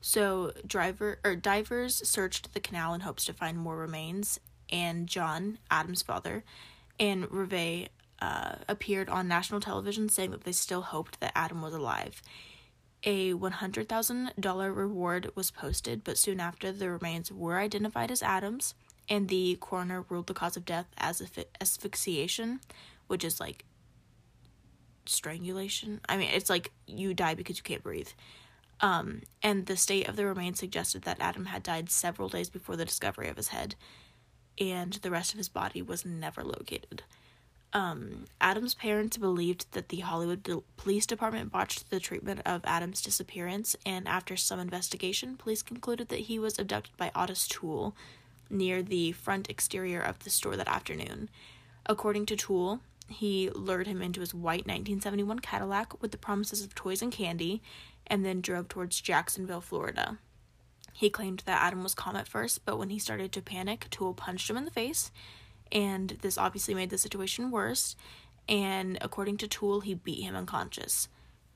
So, 0.00 0.52
driver 0.66 1.18
or 1.24 1.36
divers 1.36 2.08
searched 2.08 2.54
the 2.54 2.60
canal 2.60 2.94
in 2.94 3.00
hopes 3.00 3.24
to 3.26 3.34
find 3.34 3.58
more 3.58 3.76
remains, 3.76 4.40
and 4.70 5.06
John, 5.06 5.58
Adam's 5.70 6.02
father, 6.02 6.42
and 6.98 7.30
Reve 7.30 7.88
uh, 8.20 8.54
appeared 8.68 9.08
on 9.08 9.28
national 9.28 9.60
television 9.60 10.08
saying 10.08 10.30
that 10.30 10.44
they 10.44 10.52
still 10.52 10.82
hoped 10.82 11.20
that 11.20 11.32
Adam 11.34 11.60
was 11.60 11.74
alive. 11.74 12.22
A 13.04 13.32
$100,000 13.32 14.76
reward 14.76 15.30
was 15.34 15.50
posted, 15.50 16.04
but 16.04 16.18
soon 16.18 16.38
after, 16.38 16.70
the 16.70 16.90
remains 16.90 17.32
were 17.32 17.58
identified 17.58 18.10
as 18.10 18.22
Adams, 18.22 18.74
and 19.08 19.28
the 19.28 19.56
coroner 19.60 20.04
ruled 20.08 20.26
the 20.26 20.34
cause 20.34 20.56
of 20.56 20.66
death 20.66 20.86
as 20.98 21.22
asphyxiation, 21.60 22.60
which 23.06 23.24
is 23.24 23.40
like 23.40 23.64
strangulation. 25.10 26.00
I 26.08 26.16
mean, 26.16 26.30
it's 26.32 26.50
like 26.50 26.72
you 26.86 27.14
die 27.14 27.34
because 27.34 27.56
you 27.58 27.62
can't 27.62 27.82
breathe. 27.82 28.08
Um, 28.80 29.22
and 29.42 29.66
the 29.66 29.76
state 29.76 30.08
of 30.08 30.16
the 30.16 30.24
remains 30.24 30.58
suggested 30.58 31.02
that 31.02 31.20
Adam 31.20 31.46
had 31.46 31.62
died 31.62 31.90
several 31.90 32.28
days 32.28 32.48
before 32.48 32.76
the 32.76 32.84
discovery 32.84 33.28
of 33.28 33.36
his 33.36 33.48
head, 33.48 33.74
and 34.58 34.94
the 34.94 35.10
rest 35.10 35.32
of 35.32 35.38
his 35.38 35.48
body 35.48 35.82
was 35.82 36.04
never 36.06 36.42
located. 36.42 37.02
Um, 37.72 38.24
Adam's 38.40 38.74
parents 38.74 39.16
believed 39.16 39.70
that 39.72 39.90
the 39.90 40.00
Hollywood 40.00 40.48
Police 40.76 41.06
Department 41.06 41.52
botched 41.52 41.90
the 41.90 42.00
treatment 42.00 42.40
of 42.44 42.62
Adam's 42.64 43.02
disappearance, 43.02 43.76
and 43.86 44.08
after 44.08 44.36
some 44.36 44.58
investigation, 44.58 45.36
police 45.36 45.62
concluded 45.62 46.08
that 46.08 46.20
he 46.20 46.38
was 46.38 46.58
abducted 46.58 46.96
by 46.96 47.12
Otis 47.14 47.46
Toole 47.46 47.94
near 48.48 48.82
the 48.82 49.12
front 49.12 49.48
exterior 49.48 50.00
of 50.00 50.18
the 50.20 50.30
store 50.30 50.56
that 50.56 50.66
afternoon. 50.66 51.28
According 51.86 52.26
to 52.26 52.36
Toole, 52.36 52.80
he 53.10 53.50
lured 53.50 53.86
him 53.86 54.00
into 54.00 54.20
his 54.20 54.34
white 54.34 54.66
1971 54.66 55.40
Cadillac 55.40 56.00
with 56.00 56.12
the 56.12 56.18
promises 56.18 56.64
of 56.64 56.74
toys 56.74 57.02
and 57.02 57.12
candy, 57.12 57.62
and 58.06 58.24
then 58.24 58.40
drove 58.40 58.68
towards 58.68 59.00
Jacksonville, 59.00 59.60
Florida. 59.60 60.18
He 60.92 61.10
claimed 61.10 61.42
that 61.46 61.62
Adam 61.62 61.82
was 61.82 61.94
calm 61.94 62.16
at 62.16 62.28
first, 62.28 62.64
but 62.64 62.78
when 62.78 62.90
he 62.90 62.98
started 62.98 63.32
to 63.32 63.42
panic, 63.42 63.86
Toole 63.90 64.14
punched 64.14 64.50
him 64.50 64.56
in 64.56 64.64
the 64.64 64.70
face 64.70 65.10
and 65.72 66.10
this 66.22 66.38
obviously 66.38 66.74
made 66.74 66.90
the 66.90 66.98
situation 66.98 67.50
worse. 67.50 67.96
And 68.48 68.98
according 69.00 69.36
to 69.38 69.48
Toole, 69.48 69.80
he 69.80 69.94
beat 69.94 70.22
him 70.22 70.34
unconscious. 70.34 71.08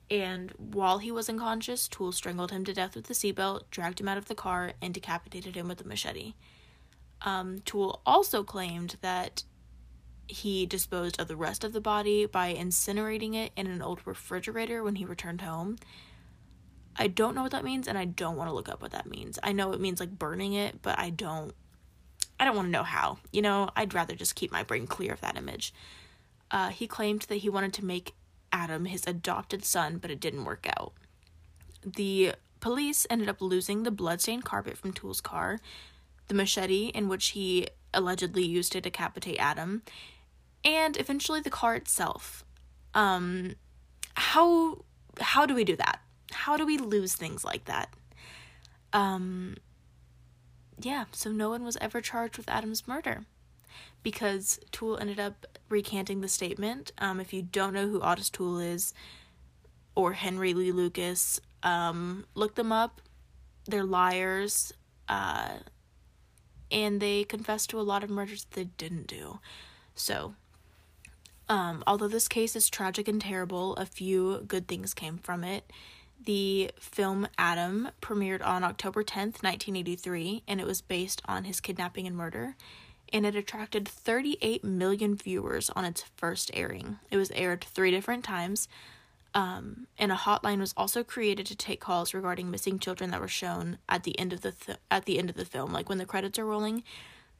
And 0.09 0.51
while 0.57 0.99
he 0.99 1.11
was 1.11 1.29
unconscious, 1.29 1.87
Toole 1.87 2.11
strangled 2.11 2.51
him 2.51 2.63
to 2.65 2.73
death 2.73 2.95
with 2.95 3.05
the 3.05 3.13
seatbelt, 3.13 3.63
dragged 3.71 3.99
him 3.99 4.07
out 4.07 4.17
of 4.17 4.25
the 4.25 4.35
car, 4.35 4.73
and 4.81 4.93
decapitated 4.93 5.55
him 5.55 5.67
with 5.67 5.81
a 5.81 5.87
machete. 5.87 6.35
Um, 7.21 7.59
Toole 7.65 8.01
also 8.05 8.43
claimed 8.43 8.97
that 9.01 9.43
he 10.27 10.65
disposed 10.65 11.19
of 11.19 11.27
the 11.27 11.35
rest 11.35 11.63
of 11.63 11.73
the 11.73 11.81
body 11.81 12.25
by 12.25 12.53
incinerating 12.53 13.35
it 13.35 13.51
in 13.55 13.67
an 13.67 13.81
old 13.81 13.99
refrigerator 14.05 14.83
when 14.83 14.95
he 14.95 15.05
returned 15.05 15.41
home. 15.41 15.77
I 16.97 17.07
don't 17.07 17.35
know 17.35 17.43
what 17.43 17.51
that 17.51 17.63
means 17.63 17.87
and 17.87 17.97
I 17.97 18.05
don't 18.05 18.37
want 18.37 18.49
to 18.49 18.53
look 18.53 18.69
up 18.69 18.81
what 18.81 18.91
that 18.91 19.09
means. 19.09 19.37
I 19.43 19.51
know 19.51 19.73
it 19.73 19.81
means 19.81 19.99
like 19.99 20.17
burning 20.17 20.53
it, 20.53 20.81
but 20.81 20.97
I 20.97 21.09
don't 21.09 21.53
I 22.39 22.45
don't 22.45 22.55
want 22.55 22.67
to 22.67 22.71
know 22.71 22.83
how. 22.83 23.19
You 23.31 23.41
know, 23.41 23.69
I'd 23.75 23.93
rather 23.93 24.15
just 24.15 24.35
keep 24.35 24.51
my 24.51 24.63
brain 24.63 24.87
clear 24.87 25.13
of 25.13 25.21
that 25.21 25.37
image. 25.37 25.73
Uh, 26.51 26.69
he 26.69 26.87
claimed 26.87 27.21
that 27.23 27.37
he 27.37 27.49
wanted 27.49 27.73
to 27.73 27.85
make 27.85 28.13
Adam 28.51 28.85
his 28.85 29.05
adopted 29.07 29.63
son, 29.63 29.97
but 29.97 30.11
it 30.11 30.19
didn't 30.19 30.45
work 30.45 30.67
out. 30.77 30.93
The 31.85 32.33
police 32.59 33.07
ended 33.09 33.29
up 33.29 33.41
losing 33.41 33.83
the 33.83 33.91
bloodstained 33.91 34.43
carpet 34.43 34.77
from 34.77 34.93
Toole's 34.93 35.21
car, 35.21 35.59
the 36.27 36.33
machete 36.33 36.87
in 36.87 37.07
which 37.07 37.27
he 37.27 37.67
allegedly 37.93 38.45
used 38.45 38.71
to 38.73 38.81
decapitate 38.81 39.37
Adam, 39.39 39.83
and 40.65 40.99
eventually 40.99 41.39
the 41.39 41.49
car 41.49 41.75
itself. 41.75 42.43
Um, 42.93 43.55
how 44.15 44.83
how 45.21 45.45
do 45.45 45.55
we 45.55 45.63
do 45.63 45.75
that? 45.77 46.01
How 46.31 46.57
do 46.57 46.65
we 46.65 46.77
lose 46.77 47.15
things 47.15 47.45
like 47.45 47.65
that? 47.65 47.93
Um, 48.91 49.57
yeah, 50.79 51.05
so 51.11 51.31
no 51.31 51.49
one 51.49 51.63
was 51.63 51.77
ever 51.79 52.01
charged 52.01 52.37
with 52.37 52.49
Adam's 52.49 52.87
murder 52.87 53.25
because 54.03 54.59
Toole 54.71 54.97
ended 54.97 55.19
up 55.19 55.45
recanting 55.69 56.21
the 56.21 56.27
statement. 56.27 56.91
Um, 56.97 57.19
if 57.19 57.33
you 57.33 57.41
don't 57.41 57.73
know 57.73 57.87
who 57.87 58.01
Otis 58.01 58.29
Toole 58.29 58.59
is 58.59 58.93
or 59.95 60.13
Henry 60.13 60.53
Lee 60.53 60.71
Lucas, 60.71 61.39
um, 61.63 62.25
look 62.35 62.55
them 62.55 62.71
up. 62.71 63.01
They're 63.65 63.85
liars. 63.85 64.73
Uh, 65.07 65.59
and 66.71 66.99
they 66.99 67.23
confessed 67.23 67.69
to 67.69 67.79
a 67.79 67.81
lot 67.81 68.03
of 68.03 68.09
murders 68.09 68.45
that 68.45 68.55
they 68.55 68.63
didn't 68.77 69.07
do. 69.07 69.39
So, 69.95 70.35
um, 71.47 71.83
although 71.85 72.07
this 72.07 72.27
case 72.27 72.55
is 72.55 72.69
tragic 72.69 73.07
and 73.07 73.21
terrible, 73.21 73.75
a 73.75 73.85
few 73.85 74.43
good 74.47 74.67
things 74.67 74.93
came 74.93 75.17
from 75.17 75.43
it. 75.43 75.71
The 76.23 76.71
film 76.79 77.27
Adam 77.37 77.89
premiered 78.01 78.45
on 78.45 78.63
October 78.63 79.03
10th, 79.03 79.43
1983, 79.43 80.43
and 80.47 80.59
it 80.59 80.65
was 80.65 80.81
based 80.81 81.21
on 81.25 81.43
his 81.43 81.59
kidnapping 81.59 82.07
and 82.07 82.15
murder. 82.15 82.55
And 83.13 83.25
it 83.25 83.35
attracted 83.35 83.87
38 83.87 84.63
million 84.63 85.15
viewers 85.15 85.69
on 85.69 85.85
its 85.85 86.03
first 86.15 86.49
airing. 86.53 86.97
It 87.11 87.17
was 87.17 87.29
aired 87.31 87.63
three 87.63 87.91
different 87.91 88.23
times, 88.23 88.67
um, 89.35 89.85
and 89.99 90.11
a 90.11 90.15
hotline 90.15 90.59
was 90.59 90.73
also 90.75 91.03
created 91.03 91.45
to 91.47 91.55
take 91.55 91.79
calls 91.79 92.13
regarding 92.13 92.49
missing 92.49 92.79
children 92.79 93.11
that 93.11 93.21
were 93.21 93.27
shown 93.27 93.77
at 93.87 94.03
the 94.03 94.17
end 94.17 94.33
of 94.33 94.41
the 94.41 94.53
th- 94.53 94.79
at 94.89 95.05
the 95.05 95.19
end 95.19 95.29
of 95.29 95.35
the 95.35 95.45
film. 95.45 95.71
Like 95.71 95.89
when 95.89 95.97
the 95.99 96.05
credits 96.05 96.39
are 96.39 96.45
rolling, 96.45 96.83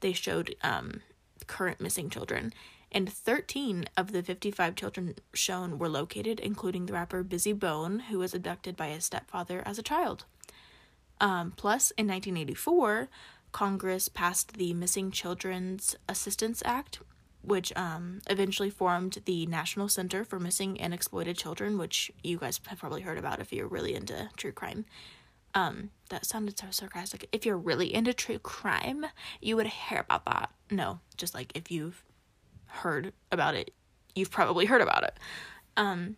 they 0.01 0.13
showed 0.13 0.55
um, 0.62 1.01
current 1.47 1.81
missing 1.81 2.09
children, 2.09 2.53
and 2.92 3.12
13 3.12 3.86
of 3.98 4.12
the 4.12 4.24
55 4.24 4.75
children 4.75 5.15
shown 5.34 5.77
were 5.77 5.89
located, 5.89 6.39
including 6.39 6.86
the 6.86 6.94
rapper 6.94 7.24
Bizzy 7.24 7.58
Bone, 7.58 8.00
who 8.00 8.20
was 8.20 8.34
abducted 8.34 8.75
by 8.75 8.89
his 8.89 9.06
stepfather 9.06 9.62
as 9.65 9.77
a 9.77 9.84
child. 9.84 10.25
Um, 11.20 11.51
plus, 11.56 11.92
in 11.92 12.08
1984, 12.08 13.10
Congress 13.51 14.10
passed 14.10 14.58
the 14.58 14.74
Missing 14.74 15.12
Children's 15.12 15.96
Assistance 16.10 16.62
Act, 16.65 17.00
which 17.42 17.72
um, 17.75 18.22
eventually 18.30 18.70
formed 18.70 19.20
the 19.25 19.46
National 19.46 19.88
Center 19.88 20.24
for 20.24 20.39
Missing 20.39 20.82
and 20.82 20.94
Exploited 20.94 21.38
Children, 21.38 21.77
which 21.77 22.12
you 22.24 22.38
guys 22.38 22.60
have 22.68 22.80
probably 22.80 23.01
heard 23.01 23.18
about 23.18 23.39
if 23.39 23.54
you're 23.54 23.68
really 23.68 23.96
into 23.96 24.30
true 24.36 24.51
crime. 24.51 24.86
Um, 25.54 25.92
that 26.10 26.25
sounded 26.25 26.60
so 26.60 26.68
sarcastic. 26.70 27.30
If 27.32 27.46
you're 27.46 27.58
really 27.58 27.94
into 27.94 28.13
true 28.13 28.39
crime, 28.39 29.06
you 29.42 29.56
would 29.56 29.68
hear 29.68 30.00
about 30.00 30.25
that. 30.25 30.51
No, 30.70 31.00
just 31.15 31.34
like 31.34 31.56
if 31.56 31.72
you've 31.72 32.04
heard 32.75 33.13
about 33.32 33.55
it, 33.55 33.72
you've 34.15 34.32
probably 34.32 34.65
heard 34.65 34.82
about 34.82 35.03
it. 35.03 35.17
Um, 35.77 36.17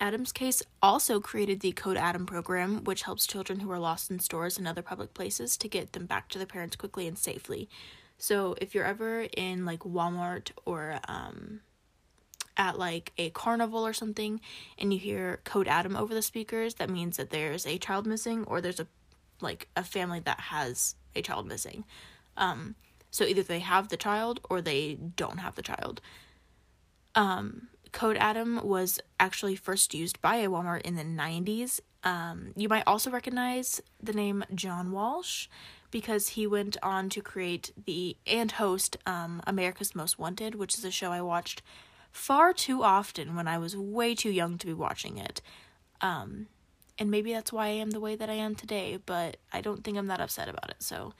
Adam's 0.00 0.32
case 0.32 0.62
also 0.82 1.20
created 1.20 1.60
the 1.60 1.72
Code 1.72 1.96
Adam 1.96 2.26
program, 2.26 2.84
which 2.84 3.02
helps 3.02 3.26
children 3.26 3.60
who 3.60 3.70
are 3.70 3.78
lost 3.78 4.10
in 4.10 4.18
stores 4.18 4.58
and 4.58 4.66
other 4.66 4.82
public 4.82 5.14
places 5.14 5.56
to 5.58 5.68
get 5.68 5.92
them 5.92 6.06
back 6.06 6.28
to 6.30 6.38
their 6.38 6.46
parents 6.46 6.76
quickly 6.76 7.06
and 7.06 7.18
safely. 7.18 7.68
So 8.18 8.54
if 8.60 8.74
you're 8.74 8.84
ever 8.84 9.22
in 9.36 9.64
like 9.64 9.80
Walmart 9.80 10.52
or 10.64 11.00
um, 11.08 11.60
at 12.56 12.78
like 12.78 13.12
a 13.18 13.30
carnival 13.30 13.86
or 13.86 13.92
something 13.92 14.40
and 14.78 14.92
you 14.92 14.98
hear 14.98 15.40
code 15.44 15.68
Adam 15.68 15.96
over 15.96 16.14
the 16.14 16.22
speakers, 16.22 16.74
that 16.74 16.90
means 16.90 17.16
that 17.16 17.30
there's 17.30 17.66
a 17.66 17.78
child 17.78 18.06
missing 18.06 18.44
or 18.44 18.60
there's 18.60 18.80
a 18.80 18.86
like 19.40 19.68
a 19.76 19.82
family 19.82 20.20
that 20.20 20.38
has 20.38 20.94
a 21.16 21.22
child 21.22 21.46
missing. 21.46 21.84
Um, 22.36 22.76
so 23.12 23.24
either 23.24 23.42
they 23.44 23.60
have 23.60 23.88
the 23.88 23.96
child 23.96 24.40
or 24.50 24.60
they 24.60 24.94
don't 24.94 25.38
have 25.38 25.54
the 25.54 25.62
child. 25.62 26.00
Um, 27.14 27.68
Code 27.92 28.16
Adam 28.16 28.66
was 28.66 28.98
actually 29.20 29.54
first 29.54 29.94
used 29.94 30.20
by 30.22 30.36
a 30.36 30.48
Walmart 30.48 30.80
in 30.80 30.96
the 30.96 31.04
90s. 31.04 31.78
Um, 32.02 32.52
you 32.56 32.68
might 32.68 32.84
also 32.86 33.10
recognize 33.10 33.80
the 34.02 34.14
name 34.14 34.44
John 34.54 34.90
Walsh 34.90 35.46
because 35.90 36.30
he 36.30 36.46
went 36.46 36.78
on 36.82 37.10
to 37.10 37.20
create 37.20 37.70
the 37.84 38.16
and 38.26 38.50
host 38.52 38.96
um, 39.06 39.42
America's 39.46 39.94
Most 39.94 40.18
Wanted, 40.18 40.54
which 40.54 40.76
is 40.76 40.84
a 40.84 40.90
show 40.90 41.12
I 41.12 41.20
watched 41.20 41.62
far 42.10 42.54
too 42.54 42.82
often 42.82 43.36
when 43.36 43.46
I 43.46 43.58
was 43.58 43.76
way 43.76 44.14
too 44.14 44.30
young 44.30 44.56
to 44.58 44.66
be 44.66 44.72
watching 44.72 45.18
it. 45.18 45.42
Um, 46.00 46.46
and 46.98 47.10
maybe 47.10 47.32
that's 47.32 47.52
why 47.52 47.66
I 47.66 47.70
am 47.70 47.90
the 47.90 48.00
way 48.00 48.16
that 48.16 48.30
I 48.30 48.34
am 48.34 48.54
today, 48.54 48.98
but 49.04 49.36
I 49.52 49.60
don't 49.60 49.84
think 49.84 49.98
I'm 49.98 50.06
that 50.06 50.20
upset 50.20 50.48
about 50.48 50.70
it. 50.70 50.82
So 50.82 51.12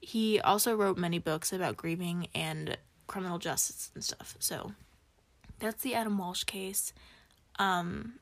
he 0.00 0.40
also 0.40 0.74
wrote 0.74 0.98
many 0.98 1.18
books 1.18 1.52
about 1.52 1.76
grieving 1.76 2.28
and 2.34 2.76
criminal 3.06 3.38
justice 3.38 3.90
and 3.94 4.04
stuff. 4.04 4.36
So 4.38 4.72
that's 5.58 5.82
the 5.82 5.94
Adam 5.94 6.18
Walsh 6.18 6.44
case. 6.44 6.92
Um, 7.58 8.14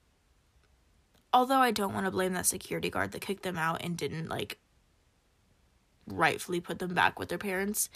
although 1.32 1.58
I 1.58 1.70
don't 1.70 1.92
want 1.92 2.06
to 2.06 2.12
blame 2.12 2.32
that 2.34 2.46
security 2.46 2.90
guard 2.90 3.12
that 3.12 3.20
kicked 3.20 3.42
them 3.42 3.58
out 3.58 3.82
and 3.82 3.96
didn't 3.96 4.28
like 4.28 4.58
rightfully 6.06 6.60
put 6.60 6.78
them 6.78 6.94
back 6.94 7.18
with 7.18 7.28
their 7.28 7.38
parents. 7.38 7.88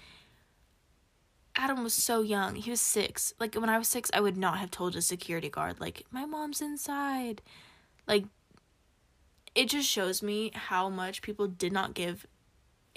Adam 1.54 1.82
was 1.82 1.94
so 1.94 2.22
young. 2.22 2.54
He 2.54 2.70
was 2.70 2.80
six. 2.80 3.34
Like 3.40 3.54
when 3.54 3.68
I 3.68 3.78
was 3.78 3.88
six, 3.88 4.10
I 4.14 4.20
would 4.20 4.36
not 4.36 4.58
have 4.58 4.70
told 4.70 4.96
a 4.96 5.02
security 5.02 5.48
guard, 5.48 5.80
like, 5.80 6.04
my 6.10 6.24
mom's 6.24 6.60
inside. 6.60 7.42
Like, 8.06 8.24
it 9.54 9.68
just 9.68 9.88
shows 9.88 10.22
me 10.22 10.52
how 10.54 10.88
much 10.88 11.20
people 11.20 11.48
did 11.48 11.72
not 11.72 11.94
give 11.94 12.26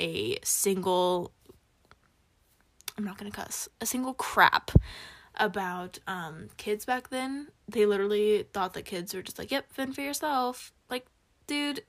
a 0.02 0.38
single, 0.44 1.32
I'm 2.98 3.06
not 3.06 3.18
gonna 3.18 3.32
cuss, 3.32 3.70
a 3.80 3.86
single 3.86 4.14
crap 4.14 4.72
about 5.36 6.00
um 6.08 6.50
kids 6.58 6.86
back 6.86 7.10
then. 7.10 7.48
They 7.68 7.86
literally 7.86 8.46
thought 8.52 8.74
that 8.74 8.86
kids 8.86 9.14
were 9.14 9.22
just 9.22 9.40
like, 9.40 9.52
yep, 9.52 9.72
fend 9.72 9.96
for 9.96 10.02
yourself. 10.02 10.74
Like, 10.90 11.06
dude, 11.48 11.84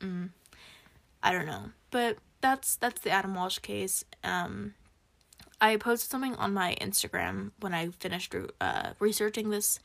mm, 0.00 0.30
I 1.22 1.32
don't 1.32 1.46
know. 1.46 1.70
But 1.90 2.18
that's 2.40 2.76
that's 2.76 3.00
the 3.00 3.10
Adam 3.10 3.34
Walsh 3.34 3.58
case. 3.58 4.04
Um, 4.22 4.74
I 5.60 5.76
posted 5.76 6.10
something 6.10 6.36
on 6.36 6.54
my 6.54 6.76
Instagram 6.80 7.50
when 7.60 7.74
I 7.74 7.88
finished 7.88 8.34
uh, 8.60 8.90
researching 9.00 9.50
this 9.50 9.80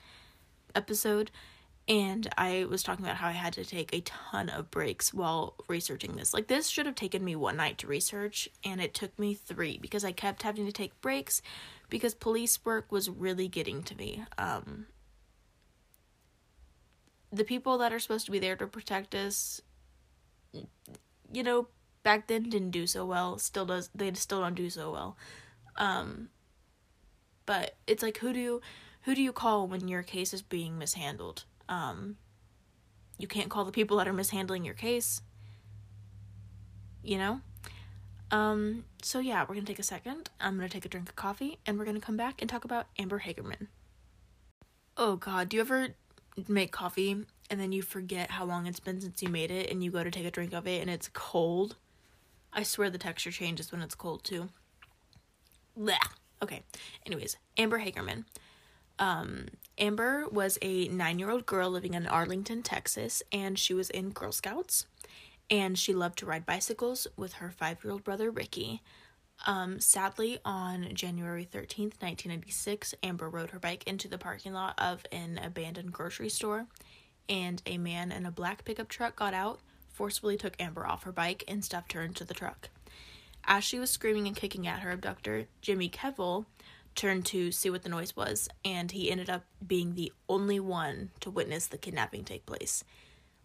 episode, 0.76 1.32
and 1.88 2.30
I 2.38 2.66
was 2.70 2.84
talking 2.84 3.04
about 3.04 3.18
how 3.18 3.28
I 3.28 3.34
had 3.34 3.54
to 3.54 3.66
take 3.66 3.94
a 3.94 4.02
ton 4.02 4.50
of 4.50 4.72
breaks 4.72 5.14
while 5.14 5.56
researching 5.68 6.16
this. 6.16 6.34
Like, 6.34 6.48
this 6.48 6.68
should 6.70 6.86
have 6.86 6.96
taken 6.96 7.24
me 7.24 7.36
one 7.36 7.58
night 7.58 7.78
to 7.80 7.88
research, 7.88 8.48
and 8.64 8.82
it 8.82 8.94
took 8.94 9.18
me 9.20 9.34
three 9.34 9.78
because 9.78 10.06
I 10.06 10.12
kept 10.14 10.44
having 10.44 10.66
to 10.66 10.72
take 10.72 11.00
breaks 11.02 11.42
because 11.90 12.14
police 12.14 12.64
work 12.64 12.92
was 12.92 13.10
really 13.10 13.48
getting 13.48 13.84
to 13.84 13.96
me. 13.96 14.24
Um, 14.38 14.88
the 17.34 17.44
people 17.44 17.80
that 17.80 17.92
are 17.92 18.00
supposed 18.00 18.26
to 18.28 18.32
be 18.32 18.40
there 18.40 18.56
to 18.56 18.68
protect 18.68 19.16
us, 19.16 19.60
you 21.32 21.44
know, 21.44 21.68
back 22.04 22.28
then 22.28 22.44
didn't 22.44 22.72
do 22.72 22.86
so 22.86 23.06
well. 23.06 23.40
Still 23.40 23.66
does 23.66 23.90
they 23.96 24.14
still 24.14 24.42
don't 24.42 24.56
do 24.56 24.70
so 24.70 24.92
well. 24.92 25.18
Um 25.78 26.30
but 27.46 27.76
it's 27.88 28.04
like 28.04 28.18
who 28.18 28.34
do 28.34 28.40
you 28.40 28.62
who 29.02 29.16
do 29.16 29.22
you 29.22 29.34
call 29.34 29.68
when 29.68 29.88
your 29.88 30.04
case 30.04 30.34
is 30.34 30.44
being 30.44 30.78
mishandled? 30.78 31.46
Um 31.70 32.18
you 33.18 33.28
can't 33.28 33.50
call 33.50 33.64
the 33.66 33.72
people 33.72 33.98
that 33.98 34.08
are 34.08 34.14
mishandling 34.14 34.66
your 34.66 34.74
case. 34.74 35.22
You 37.04 37.18
know? 37.18 37.42
Um 38.32 38.86
so 39.02 39.20
yeah, 39.20 39.46
we're 39.48 39.56
to 39.56 39.62
take 39.62 39.80
a 39.80 39.84
second. 39.84 40.30
I'm 40.40 40.60
to 40.60 40.70
take 40.70 40.86
a 40.86 40.90
drink 40.90 41.10
of 41.10 41.16
coffee 41.16 41.60
and 41.66 41.78
we're 41.78 41.86
to 41.86 42.00
come 42.00 42.18
back 42.18 42.42
and 42.42 42.50
talk 42.50 42.66
about 42.66 42.88
Amber 42.98 43.22
Hagerman. 43.22 43.68
Oh 44.98 45.16
god, 45.16 45.50
do 45.50 45.58
you 45.58 45.62
ever 45.62 45.90
make 46.48 46.72
coffee 46.72 47.26
and 47.50 47.60
then 47.60 47.72
you 47.72 47.82
forget 47.82 48.32
how 48.32 48.46
long 48.46 48.66
it's 48.66 48.80
been 48.80 49.02
since 49.02 49.22
you 49.22 49.30
made 49.30 49.52
it 49.52 49.70
and 49.70 49.84
you 49.84 49.92
go 49.92 50.04
to 50.04 50.12
take 50.12 50.26
a 50.26 50.32
drink 50.32 50.54
of 50.54 50.68
it 50.68 50.82
and 50.82 50.90
it's 50.90 51.10
cold? 51.14 51.76
I 52.52 52.64
swear 52.64 52.90
the 52.90 52.98
texture 52.98 53.32
changes 53.32 53.72
when 53.72 53.82
it's 53.82 53.96
cold 53.96 54.24
too. 54.24 54.50
Blech. 55.78 55.98
Okay. 56.42 56.62
Anyways, 57.06 57.38
Amber 57.58 57.80
Hagerman. 57.80 58.26
Um, 59.00 59.48
Amber 59.78 60.28
was 60.30 60.58
a 60.62 60.88
nine 60.88 61.20
year 61.20 61.32
old 61.32 61.46
girl 61.46 61.70
living 61.70 61.94
in 61.94 62.06
Arlington, 62.08 62.62
Texas, 62.62 63.24
and 63.32 63.58
she 63.58 63.74
was 63.74 63.90
in 63.90 64.12
Girl 64.12 64.32
Scouts. 64.32 64.86
And 65.50 65.78
she 65.78 65.94
loved 65.94 66.20
to 66.20 66.26
ride 66.26 66.46
bicycles 66.46 67.08
with 67.18 67.34
her 67.34 67.52
five 67.52 67.84
year 67.84 67.92
old 67.92 68.04
brother, 68.04 68.32
Ricky. 68.32 68.82
Um, 69.46 69.80
sadly, 69.80 70.40
on 70.46 70.90
January 70.94 71.46
13th, 71.46 72.00
1996, 72.00 72.96
Amber 73.04 73.30
rode 73.30 73.50
her 73.50 73.60
bike 73.60 73.84
into 73.86 74.08
the 74.08 74.18
parking 74.18 74.54
lot 74.54 74.76
of 74.78 75.06
an 75.12 75.40
abandoned 75.44 75.92
grocery 75.92 76.30
store, 76.30 76.68
and 77.28 77.62
a 77.66 77.78
man 77.78 78.12
in 78.12 78.26
a 78.26 78.32
black 78.32 78.64
pickup 78.64 78.88
truck 78.88 79.16
got 79.16 79.34
out, 79.34 79.60
forcefully 79.90 80.38
took 80.38 80.56
Amber 80.62 80.88
off 80.88 81.04
her 81.04 81.12
bike, 81.12 81.44
and 81.48 81.66
stuffed 81.66 81.94
her 81.94 82.02
into 82.02 82.24
the 82.24 82.34
truck. 82.34 82.70
As 83.46 83.64
she 83.64 83.80
was 83.80 83.90
screaming 83.90 84.28
and 84.28 84.36
kicking 84.36 84.66
at 84.66 84.80
her 84.80 84.92
abductor, 84.92 85.48
Jimmy 85.62 85.90
Kevill 85.90 86.46
turned 86.96 87.26
to 87.28 87.52
see 87.52 87.70
what 87.70 87.84
the 87.84 87.90
noise 87.90 88.16
was, 88.16 88.50
and 88.64 88.92
he 88.92 89.12
ended 89.12 89.30
up 89.30 89.44
being 89.66 89.96
the 89.96 90.12
only 90.30 90.60
one 90.60 91.12
to 91.20 91.30
witness 91.30 91.68
the 91.68 91.78
kidnapping 91.78 92.24
take 92.24 92.46
place. 92.46 92.84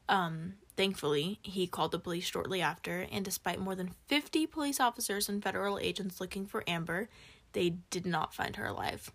Um, 0.09 0.55
thankfully, 0.77 1.39
he 1.43 1.67
called 1.67 1.93
the 1.93 1.99
police 1.99 2.25
shortly 2.25 2.63
after, 2.63 3.07
and 3.11 3.25
despite 3.25 3.61
more 3.61 3.75
than 3.75 3.95
50 4.07 4.47
police 4.47 4.81
officers 4.81 5.29
and 5.29 5.43
federal 5.43 5.79
agents 5.79 6.21
looking 6.21 6.47
for 6.47 6.65
Amber, 6.67 7.09
they 7.53 7.71
did 7.91 8.07
not 8.07 8.35
find 8.35 8.57
her 8.57 8.67
alive. 8.67 9.11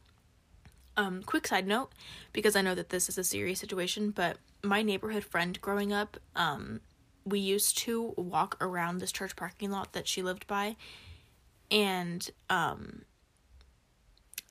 Um, 0.96 1.24
quick 1.24 1.48
side 1.48 1.66
note, 1.68 1.92
because 2.32 2.56
I 2.56 2.62
know 2.62 2.76
that 2.76 2.90
this 2.90 3.10
is 3.10 3.18
a 3.18 3.24
serious 3.24 3.60
situation, 3.60 4.12
but 4.12 4.38
my 4.64 4.84
neighborhood 4.84 5.24
friend 5.24 5.60
growing 5.60 5.92
up, 5.92 6.18
um, 6.36 6.82
we 7.26 7.40
used 7.40 7.78
to 7.80 8.14
walk 8.18 8.58
around 8.62 9.00
this 9.00 9.12
church 9.12 9.36
parking 9.36 9.72
lot 9.72 9.94
that 9.94 10.08
she 10.08 10.22
lived 10.22 10.46
by, 10.46 10.76
and 11.72 12.30
um, 12.50 13.04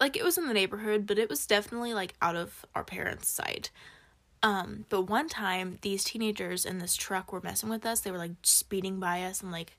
like 0.03 0.17
it 0.17 0.25
was 0.25 0.37
in 0.37 0.49
the 0.49 0.53
neighborhood, 0.53 1.07
but 1.07 1.17
it 1.17 1.31
was 1.31 1.47
definitely 1.47 1.95
like 1.95 2.15
out 2.21 2.35
of 2.35 2.67
our 2.75 2.83
parents' 2.83 3.29
sight. 3.29 3.71
Um, 4.43 4.85
but 4.89 5.03
one 5.03 5.29
time 5.29 5.79
these 5.83 6.03
teenagers 6.03 6.65
in 6.65 6.81
this 6.81 6.97
truck 6.97 7.33
were 7.33 7.41
messing 7.41 7.69
with 7.69 7.87
us. 7.87 8.01
They 8.01 8.11
were 8.11 8.19
like 8.19 8.33
speeding 8.43 8.99
by 8.99 9.23
us 9.23 9.41
and 9.43 9.53
like 9.53 9.79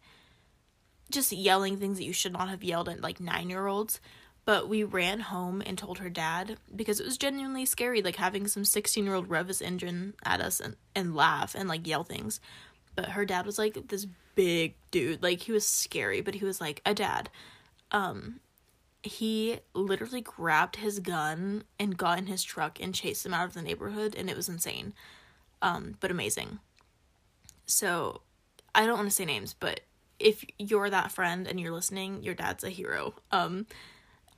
just 1.12 1.34
yelling 1.34 1.75
things 1.75 1.98
that 1.98 2.06
you 2.06 2.13
should 2.13 2.32
not 2.32 2.48
have 2.48 2.63
yelled 2.63 2.88
at 2.88 3.01
like 3.01 3.20
nine 3.20 3.50
year 3.50 3.68
olds. 3.68 4.00
But 4.46 4.70
we 4.70 4.86
ran 4.86 5.20
home 5.20 5.62
and 5.65 5.77
told 5.77 6.00
her 6.00 6.10
dad 6.10 6.56
because 6.74 7.01
it 7.01 7.06
was 7.06 7.18
genuinely 7.18 7.65
scary, 7.65 8.01
like 8.01 8.15
having 8.15 8.48
some 8.48 8.63
16 8.63 9.03
year 9.03 9.15
old 9.15 9.30
rev 9.30 9.50
his 9.50 9.62
engine 9.62 10.13
at 10.24 10.39
us 10.39 10.62
and, 10.62 10.77
and 10.96 11.13
laugh 11.13 11.53
and 11.53 11.68
like 11.68 11.86
yell 11.86 12.06
things. 12.06 12.39
But 12.96 13.10
her 13.10 13.25
dad 13.25 13.46
was 13.46 13.58
like 13.58 13.89
this 13.89 14.08
big 14.36 14.75
dude. 14.89 15.22
Like 15.22 15.42
he 15.42 15.51
was 15.51 15.68
scary, 15.68 16.22
but 16.22 16.36
he 16.36 16.46
was 16.46 16.62
like 16.62 16.82
a 16.86 16.94
dad. 16.94 17.30
Um, 17.92 18.39
he 19.03 19.60
literally 19.74 20.22
grabbed 20.22 20.77
his 20.77 21.00
gun 21.00 21.65
and 21.77 21.98
got 21.98 22.17
in 22.17 22.27
his 22.27 22.41
truck 22.41 22.79
and 22.81 22.95
chased 22.95 23.25
him 23.25 23.33
out 23.33 23.45
of 23.45 23.53
the 23.53 23.62
neighborhood 23.62 24.15
and 24.15 24.29
it 24.29 24.38
was 24.38 24.50
insane. 24.50 24.93
Um 25.62 25.95
but 26.00 26.10
amazing. 26.10 26.60
So 27.65 28.22
i 28.74 28.86
don't 28.86 28.98
want 28.98 29.10
to 29.10 29.15
say 29.15 29.25
names 29.25 29.53
but 29.53 29.81
if 30.19 30.43
you're 30.57 30.89
that 30.89 31.12
friend 31.12 31.48
and 31.48 31.60
you're 31.60 31.74
listening 31.74 32.24
your 32.24 32.33
dad's 32.33 32.63
a 32.63 32.69
hero. 32.69 33.13
Um 33.31 33.67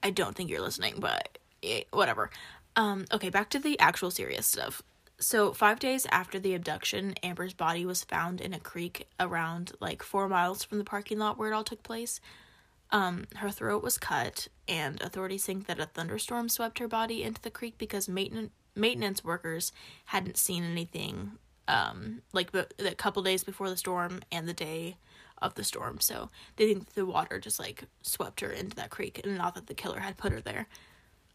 i 0.01 0.09
don't 0.09 0.35
think 0.35 0.49
you're 0.49 0.61
listening 0.61 0.95
but 0.99 1.37
eh, 1.63 1.83
whatever. 1.91 2.31
Um 2.75 3.05
okay 3.13 3.29
back 3.29 3.51
to 3.51 3.59
the 3.59 3.79
actual 3.79 4.09
serious 4.09 4.47
stuff. 4.47 4.81
So 5.19 5.53
5 5.53 5.79
days 5.79 6.07
after 6.11 6.39
the 6.39 6.55
abduction 6.55 7.13
amber's 7.23 7.53
body 7.53 7.85
was 7.85 8.03
found 8.03 8.41
in 8.41 8.53
a 8.53 8.59
creek 8.59 9.07
around 9.19 9.73
like 9.79 10.01
4 10.01 10.27
miles 10.27 10.63
from 10.63 10.79
the 10.79 10.83
parking 10.83 11.19
lot 11.19 11.37
where 11.37 11.51
it 11.51 11.55
all 11.55 11.63
took 11.63 11.83
place 11.83 12.19
um, 12.91 13.25
her 13.35 13.49
throat 13.49 13.83
was 13.83 13.97
cut, 13.97 14.47
and 14.67 15.01
authorities 15.01 15.45
think 15.45 15.67
that 15.67 15.79
a 15.79 15.85
thunderstorm 15.85 16.49
swept 16.49 16.79
her 16.79 16.87
body 16.87 17.23
into 17.23 17.41
the 17.41 17.49
creek 17.49 17.77
because 17.77 18.07
maintenance 18.07 18.51
maintenance 18.77 19.23
workers 19.23 19.71
hadn't 20.05 20.35
seen 20.37 20.61
anything 20.61 21.31
um, 21.67 22.21
like 22.33 22.51
the, 22.51 22.67
the 22.77 22.93
couple 22.93 23.23
days 23.23 23.43
before 23.43 23.69
the 23.69 23.77
storm 23.77 24.21
and 24.31 24.47
the 24.47 24.53
day 24.53 24.97
of 25.41 25.55
the 25.55 25.63
storm. 25.63 25.99
So 25.99 26.29
they 26.57 26.67
think 26.67 26.93
the 26.93 27.05
water 27.05 27.39
just 27.39 27.59
like 27.59 27.85
swept 28.01 28.41
her 28.41 28.49
into 28.51 28.75
that 28.75 28.89
creek, 28.89 29.21
and 29.23 29.37
not 29.37 29.55
that 29.55 29.67
the 29.67 29.73
killer 29.73 29.99
had 29.99 30.17
put 30.17 30.31
her 30.31 30.41
there. 30.41 30.67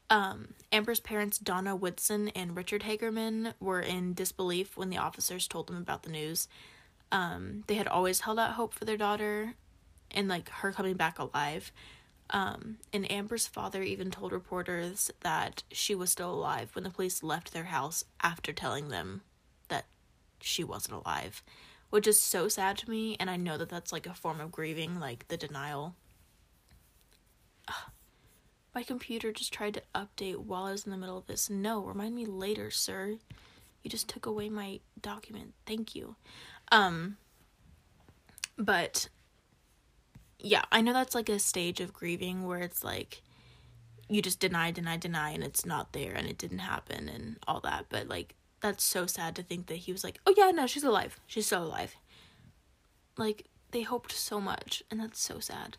Um, 0.09 0.55
Amber's 0.73 1.01
parents, 1.01 1.39
Donna 1.39 1.77
Woodson 1.77 2.29
and 2.31 2.57
Richard 2.57 2.83
Hagerman, 2.83 3.55
were 3.61 3.81
in 3.81 4.13
disbelief 4.13 4.77
when 4.77 4.91
the 4.91 4.99
officers 4.99 5.47
told 5.47 5.69
them 5.69 5.77
about 5.77 6.03
the 6.03 6.11
news. 6.11 6.49
Um, 7.13 7.65
they 7.69 7.75
had 7.75 7.87
always 7.87 8.21
held 8.21 8.39
out 8.39 8.53
hope 8.53 8.75
for 8.75 8.85
their 8.85 8.97
daughter, 8.97 9.55
and 10.11 10.29
like 10.29 10.49
her 10.49 10.73
coming 10.73 10.95
back 10.95 11.19
alive. 11.19 11.73
Um, 12.31 12.79
and 12.93 13.11
Amber's 13.11 13.47
father 13.47 13.83
even 13.83 14.11
told 14.11 14.33
reporters 14.33 15.11
that 15.21 15.65
she 15.73 15.95
was 15.95 16.11
still 16.11 16.33
alive 16.33 16.71
when 16.75 16.85
the 16.85 16.91
police 16.91 17.23
left 17.23 17.53
their 17.53 17.65
house 17.65 18.05
after 18.23 18.53
telling 18.53 18.89
them 18.89 19.23
that 19.69 19.87
she 20.41 20.63
wasn't 20.63 20.95
alive, 20.95 21.43
which 21.91 22.07
is 22.07 22.21
so 22.21 22.47
sad 22.47 22.79
to 22.79 22.91
me. 22.91 23.17
And 23.19 23.29
I 23.29 23.37
know 23.37 23.59
that 23.59 23.69
that's 23.69 23.93
like 23.93 24.07
a 24.07 24.15
form 24.15 24.41
of 24.41 24.53
grieving, 24.53 25.01
like 25.01 25.27
the 25.29 25.37
denial. 25.37 25.97
Ugh. 27.69 27.91
My 28.73 28.85
computer 28.85 29.33
just 29.33 29.53
tried 29.53 29.75
to 29.75 29.83
update 29.97 30.37
while 30.37 30.65
I 30.65 30.71
was 30.71 30.85
in 30.85 30.93
the 30.93 30.97
middle 30.97 31.19
of 31.19 31.27
this. 31.27 31.51
No, 31.51 31.83
remind 31.83 32.15
me 32.15 32.25
later, 32.25 32.71
sir. 32.71 33.17
You 33.83 33.91
just 33.91 34.09
took 34.09 34.27
away 34.27 34.49
my 34.49 34.79
document. 35.01 35.55
Thank 35.67 35.97
you. 35.97 36.15
Um, 36.71 37.17
but 38.57 39.09
yeah, 40.43 40.63
I 40.73 40.81
know 40.81 40.93
that's 40.93 41.15
like 41.15 41.29
a 41.29 41.39
stage 41.39 41.81
of 41.81 41.93
grieving 41.93 42.47
where 42.47 42.61
it's 42.61 42.85
like 42.85 43.23
you 44.09 44.21
just 44.21 44.41
deny, 44.41 44.71
deny, 44.71 44.97
deny, 44.97 45.31
and 45.31 45.45
it's 45.45 45.65
not 45.65 45.93
there 45.93 46.13
and 46.15 46.27
it 46.27 46.39
didn't 46.39 46.59
happen 46.59 47.09
and 47.09 47.37
all 47.47 47.61
that. 47.61 47.87
But 47.89 48.09
like, 48.09 48.35
that's 48.61 48.85
so 48.85 49.07
sad 49.07 49.37
to 49.37 49.43
think 49.43 49.67
that 49.67 49.77
he 49.77 49.93
was 49.93 50.05
like, 50.05 50.21
oh 50.27 50.35
yeah, 50.37 50.51
no, 50.51 50.67
she's 50.67 50.85
alive. 50.85 51.19
She's 51.27 51.47
still 51.47 51.65
alive. 51.65 51.95
Like, 53.17 53.47
they 53.71 53.83
hoped 53.83 54.13
so 54.13 54.41
much, 54.41 54.83
and 54.91 54.99
that's 55.01 55.21
so 55.21 55.39
sad. 55.39 55.77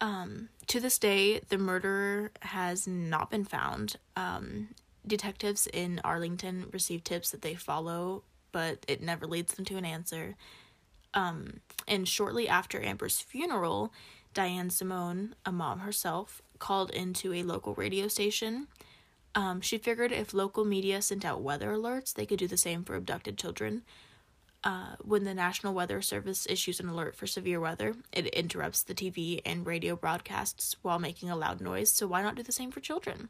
Um, 0.00 0.48
to 0.66 0.80
this 0.80 0.98
day, 0.98 1.40
the 1.48 1.58
murderer 1.58 2.32
has 2.42 2.86
not 2.86 3.30
been 3.30 3.44
found. 3.44 3.96
Um, 4.16 4.68
detectives 5.06 5.66
in 5.68 6.00
Arlington 6.02 6.66
receive 6.72 7.04
tips 7.04 7.30
that 7.30 7.42
they 7.42 7.54
follow, 7.54 8.24
but 8.50 8.84
it 8.88 9.02
never 9.02 9.26
leads 9.26 9.54
them 9.54 9.64
to 9.66 9.76
an 9.76 9.84
answer. 9.84 10.36
Um, 11.14 11.60
and 11.86 12.06
shortly 12.08 12.48
after 12.48 12.82
Amber's 12.82 13.20
funeral, 13.20 13.92
Diane 14.34 14.70
Simone, 14.70 15.34
a 15.46 15.52
mom 15.52 15.80
herself, 15.80 16.42
called 16.58 16.90
into 16.90 17.32
a 17.32 17.42
local 17.42 17.74
radio 17.74 18.08
station. 18.08 18.66
Um, 19.34 19.60
she 19.60 19.78
figured 19.78 20.12
if 20.12 20.34
local 20.34 20.64
media 20.64 21.02
sent 21.02 21.24
out 21.24 21.42
weather 21.42 21.72
alerts, 21.72 22.12
they 22.12 22.26
could 22.26 22.38
do 22.38 22.48
the 22.48 22.56
same 22.56 22.84
for 22.84 22.94
abducted 22.94 23.38
children. 23.38 23.82
Uh, 24.62 24.96
when 25.02 25.24
the 25.24 25.34
National 25.34 25.74
Weather 25.74 26.00
Service 26.00 26.46
issues 26.48 26.80
an 26.80 26.88
alert 26.88 27.14
for 27.14 27.26
severe 27.26 27.60
weather, 27.60 27.94
it 28.12 28.26
interrupts 28.28 28.82
the 28.82 28.94
TV 28.94 29.40
and 29.44 29.66
radio 29.66 29.94
broadcasts 29.94 30.76
while 30.82 30.98
making 30.98 31.28
a 31.28 31.36
loud 31.36 31.60
noise, 31.60 31.90
so 31.90 32.06
why 32.06 32.22
not 32.22 32.34
do 32.34 32.42
the 32.42 32.52
same 32.52 32.70
for 32.70 32.80
children? 32.80 33.28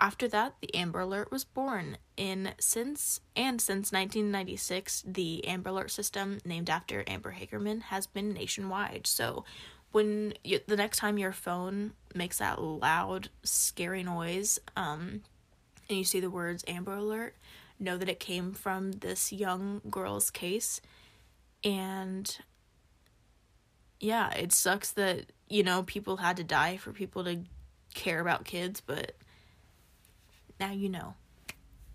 After 0.00 0.26
that, 0.28 0.54
the 0.62 0.74
Amber 0.74 1.00
Alert 1.00 1.30
was 1.30 1.44
born. 1.44 1.98
In 2.16 2.54
since 2.58 3.20
and 3.36 3.60
since 3.60 3.92
1996, 3.92 5.04
the 5.06 5.46
Amber 5.46 5.68
Alert 5.68 5.90
system, 5.90 6.38
named 6.42 6.70
after 6.70 7.04
Amber 7.06 7.32
Hagerman, 7.38 7.82
has 7.82 8.06
been 8.06 8.32
nationwide. 8.32 9.06
So, 9.06 9.44
when 9.92 10.32
you, 10.42 10.60
the 10.66 10.76
next 10.76 10.98
time 10.98 11.18
your 11.18 11.32
phone 11.32 11.92
makes 12.14 12.38
that 12.38 12.62
loud, 12.62 13.28
scary 13.42 14.02
noise, 14.02 14.58
um, 14.74 15.22
and 15.88 15.98
you 15.98 16.04
see 16.04 16.20
the 16.20 16.30
words 16.30 16.64
Amber 16.66 16.94
Alert, 16.94 17.34
know 17.78 17.98
that 17.98 18.08
it 18.08 18.20
came 18.20 18.52
from 18.52 18.92
this 18.92 19.32
young 19.32 19.82
girl's 19.90 20.30
case. 20.30 20.80
And 21.62 22.38
yeah, 23.98 24.30
it 24.32 24.52
sucks 24.52 24.92
that, 24.92 25.26
you 25.48 25.62
know, 25.62 25.82
people 25.82 26.18
had 26.18 26.38
to 26.38 26.44
die 26.44 26.78
for 26.78 26.92
people 26.92 27.24
to 27.24 27.40
care 27.94 28.20
about 28.20 28.44
kids, 28.44 28.80
but 28.80 29.12
now 30.60 30.72
you 30.72 30.88
know. 30.88 31.14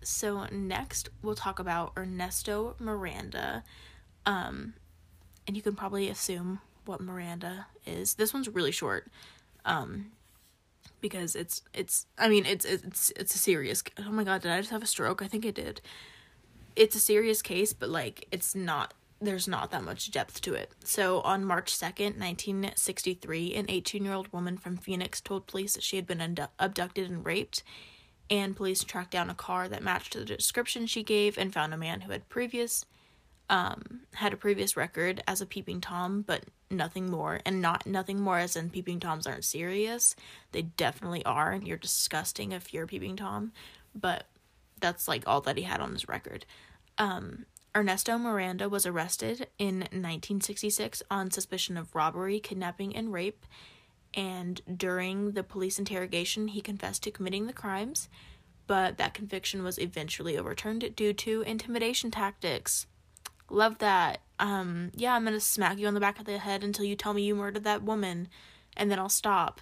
So 0.01 0.45
next 0.51 1.09
we'll 1.21 1.35
talk 1.35 1.59
about 1.59 1.93
Ernesto 1.95 2.75
Miranda. 2.79 3.63
Um 4.25 4.73
and 5.47 5.55
you 5.55 5.61
can 5.61 5.75
probably 5.75 6.09
assume 6.09 6.59
what 6.85 6.99
Miranda 6.99 7.67
is. 7.85 8.15
This 8.15 8.33
one's 8.33 8.49
really 8.49 8.71
short. 8.71 9.07
Um 9.63 10.11
because 11.01 11.35
it's 11.35 11.61
it's 11.73 12.07
I 12.17 12.27
mean 12.27 12.45
it's 12.45 12.65
it's 12.65 13.11
it's 13.15 13.35
a 13.35 13.37
serious 13.37 13.83
Oh 13.99 14.11
my 14.11 14.23
god, 14.23 14.41
did 14.41 14.51
I 14.51 14.59
just 14.59 14.71
have 14.71 14.83
a 14.83 14.87
stroke? 14.87 15.21
I 15.21 15.27
think 15.27 15.45
I 15.45 15.51
did. 15.51 15.81
It's 16.75 16.95
a 16.95 16.99
serious 16.99 17.41
case, 17.41 17.71
but 17.71 17.89
like 17.89 18.27
it's 18.31 18.55
not 18.55 18.93
there's 19.21 19.47
not 19.47 19.71
that 19.71 19.83
much 19.83 20.11
depth 20.11 20.41
to 20.41 20.53
it. 20.53 20.71
So, 20.83 21.21
on 21.21 21.45
March 21.45 21.73
2nd, 21.73 22.19
1963, 22.19 23.55
an 23.55 23.65
18 23.69 24.03
year 24.03 24.13
old 24.13 24.31
woman 24.33 24.57
from 24.57 24.77
Phoenix 24.77 25.21
told 25.21 25.47
police 25.47 25.73
that 25.73 25.83
she 25.83 25.95
had 25.95 26.05
been 26.05 26.37
abducted 26.59 27.09
and 27.09 27.25
raped 27.25 27.63
and 28.29 28.55
police 28.55 28.83
tracked 28.83 29.11
down 29.11 29.29
a 29.29 29.35
car 29.35 29.67
that 29.67 29.83
matched 29.83 30.13
the 30.13 30.25
description 30.25 30.87
she 30.87 31.03
gave 31.03 31.37
and 31.37 31.53
found 31.53 31.73
a 31.73 31.77
man 31.77 32.01
who 32.01 32.11
had 32.11 32.27
previous 32.29 32.85
um 33.49 34.01
had 34.15 34.33
a 34.33 34.37
previous 34.37 34.75
record 34.75 35.21
as 35.27 35.39
a 35.39 35.45
peeping 35.45 35.79
tom 35.79 36.23
but 36.25 36.43
nothing 36.71 37.09
more 37.11 37.39
and 37.45 37.61
not 37.61 37.85
nothing 37.85 38.19
more 38.19 38.39
as 38.39 38.55
in 38.55 38.69
peeping 38.69 38.99
toms 38.99 39.27
aren't 39.27 39.45
serious. 39.45 40.15
They 40.51 40.63
definitely 40.63 41.23
are 41.25 41.51
and 41.51 41.67
you're 41.67 41.77
disgusting 41.77 42.51
if 42.51 42.73
you're 42.73 42.85
a 42.85 42.87
peeping 42.87 43.15
tom 43.15 43.51
but 43.93 44.25
that's 44.79 45.07
like 45.07 45.23
all 45.27 45.41
that 45.41 45.57
he 45.57 45.63
had 45.63 45.79
on 45.79 45.93
his 45.93 46.07
record. 46.07 46.45
Um 46.97 47.45
ernesto 47.75 48.17
miranda 48.17 48.69
was 48.69 48.85
arrested 48.85 49.47
in 49.59 49.79
1966 49.79 51.03
on 51.11 51.29
suspicion 51.29 51.77
of 51.77 51.93
robbery 51.93 52.39
kidnapping 52.39 52.95
and 52.95 53.11
rape 53.11 53.45
and 54.15 54.61
during 54.77 55.31
the 55.31 55.43
police 55.43 55.77
interrogation, 55.77 56.47
he 56.49 56.61
confessed 56.61 57.03
to 57.03 57.11
committing 57.11 57.47
the 57.47 57.53
crimes, 57.53 58.07
but 58.65 58.97
that 58.97 59.13
conviction 59.13 59.63
was 59.63 59.77
eventually 59.77 60.37
overturned 60.37 60.95
due 60.95 61.13
to 61.13 61.41
intimidation 61.41 62.11
tactics. 62.11 62.87
Love 63.49 63.77
that. 63.79 64.21
Um, 64.39 64.91
yeah, 64.95 65.13
I'm 65.13 65.23
gonna 65.25 65.39
smack 65.39 65.77
you 65.77 65.87
on 65.87 65.93
the 65.93 65.99
back 65.99 66.19
of 66.19 66.25
the 66.25 66.37
head 66.37 66.63
until 66.63 66.85
you 66.85 66.95
tell 66.95 67.13
me 67.13 67.23
you 67.23 67.35
murdered 67.35 67.65
that 67.65 67.83
woman, 67.83 68.29
and 68.75 68.89
then 68.89 68.99
I'll 68.99 69.09
stop. 69.09 69.61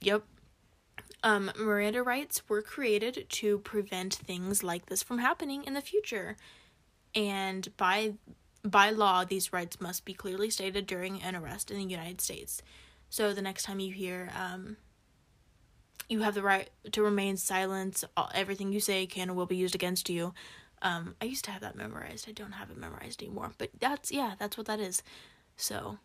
Yep. 0.00 0.24
Um, 1.24 1.50
Miranda 1.58 2.02
rights 2.02 2.48
were 2.48 2.62
created 2.62 3.26
to 3.28 3.58
prevent 3.58 4.14
things 4.14 4.62
like 4.62 4.86
this 4.86 5.02
from 5.02 5.18
happening 5.18 5.64
in 5.64 5.74
the 5.74 5.80
future. 5.80 6.36
And 7.14 7.76
by 7.76 8.14
by 8.62 8.90
law, 8.90 9.24
these 9.24 9.52
rights 9.52 9.80
must 9.80 10.04
be 10.04 10.14
clearly 10.14 10.50
stated 10.50 10.86
during 10.86 11.22
an 11.22 11.34
arrest 11.34 11.70
in 11.70 11.78
the 11.78 11.84
United 11.84 12.20
States. 12.20 12.62
So 13.10 13.32
the 13.32 13.42
next 13.42 13.64
time 13.64 13.80
you 13.80 13.92
hear, 13.92 14.30
um, 14.38 14.76
you 16.08 16.20
have 16.20 16.34
the 16.34 16.42
right 16.42 16.70
to 16.92 17.02
remain 17.02 17.36
silent. 17.36 18.04
Everything 18.34 18.72
you 18.72 18.80
say 18.80 19.06
can 19.06 19.34
will 19.34 19.46
be 19.46 19.56
used 19.56 19.74
against 19.74 20.08
you. 20.08 20.34
Um, 20.80 21.16
I 21.20 21.24
used 21.24 21.44
to 21.46 21.50
have 21.50 21.62
that 21.62 21.76
memorized. 21.76 22.28
I 22.28 22.32
don't 22.32 22.52
have 22.52 22.70
it 22.70 22.76
memorized 22.78 23.22
anymore. 23.22 23.52
But 23.58 23.70
that's 23.78 24.12
yeah, 24.12 24.34
that's 24.38 24.56
what 24.56 24.66
that 24.66 24.80
is. 24.80 25.02
So 25.56 25.98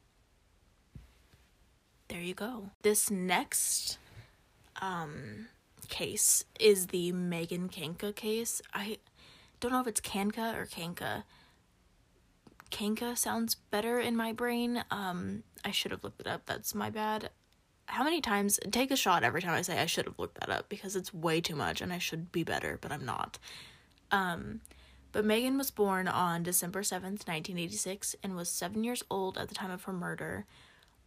there 2.08 2.22
you 2.22 2.34
go. 2.34 2.72
This 2.82 3.10
next 3.12 3.98
um 4.82 5.48
case 5.90 6.46
is 6.60 6.88
the 6.88 7.12
Megan 7.12 7.70
Kanka 7.70 8.14
case. 8.14 8.62
I 8.74 8.98
don't 9.60 9.72
know 9.72 9.82
if 9.82 9.88
it's 9.88 10.02
Kanka 10.02 10.54
or 10.58 10.66
Kanka. 10.66 11.26
Kanka 12.70 13.16
sounds 13.16 13.56
better 13.56 14.00
in 14.00 14.16
my 14.16 14.34
brain. 14.34 14.84
Um, 14.90 15.44
I 15.64 15.72
should 15.72 15.92
have 15.92 16.04
looked 16.04 16.22
it 16.22 16.28
up. 16.28 16.46
That's 16.46 16.76
my 16.76 16.90
bad. 16.90 17.30
How 17.86 18.04
many 18.04 18.22
times 18.22 18.60
take 18.72 18.92
a 18.92 18.96
shot 18.96 19.24
every 19.24 19.42
time 19.42 19.54
I 19.54 19.62
say 19.62 19.80
I 19.80 19.86
should 19.86 20.06
have 20.06 20.20
looked 20.20 20.40
that 20.40 20.50
up 20.50 20.70
because 20.70 20.96
it's 20.96 21.14
way 21.14 21.42
too 21.42 21.56
much 21.56 21.82
and 21.82 21.92
I 21.92 21.98
should 21.98 22.32
be 22.32 22.44
better, 22.44 22.78
but 22.82 22.92
I'm 22.92 23.06
not. 23.06 23.38
Um, 24.12 24.62
but 25.12 25.26
Megan 25.26 25.58
was 25.58 25.70
born 25.70 26.08
on 26.08 26.44
December 26.44 26.82
7th, 26.82 27.28
1986, 27.28 28.16
and 28.24 28.36
was 28.36 28.50
seven 28.50 28.84
years 28.84 29.04
old 29.12 29.38
at 29.38 29.48
the 29.48 29.56
time 29.56 29.72
of 29.72 29.84
her 29.84 29.94
murder. 29.94 30.46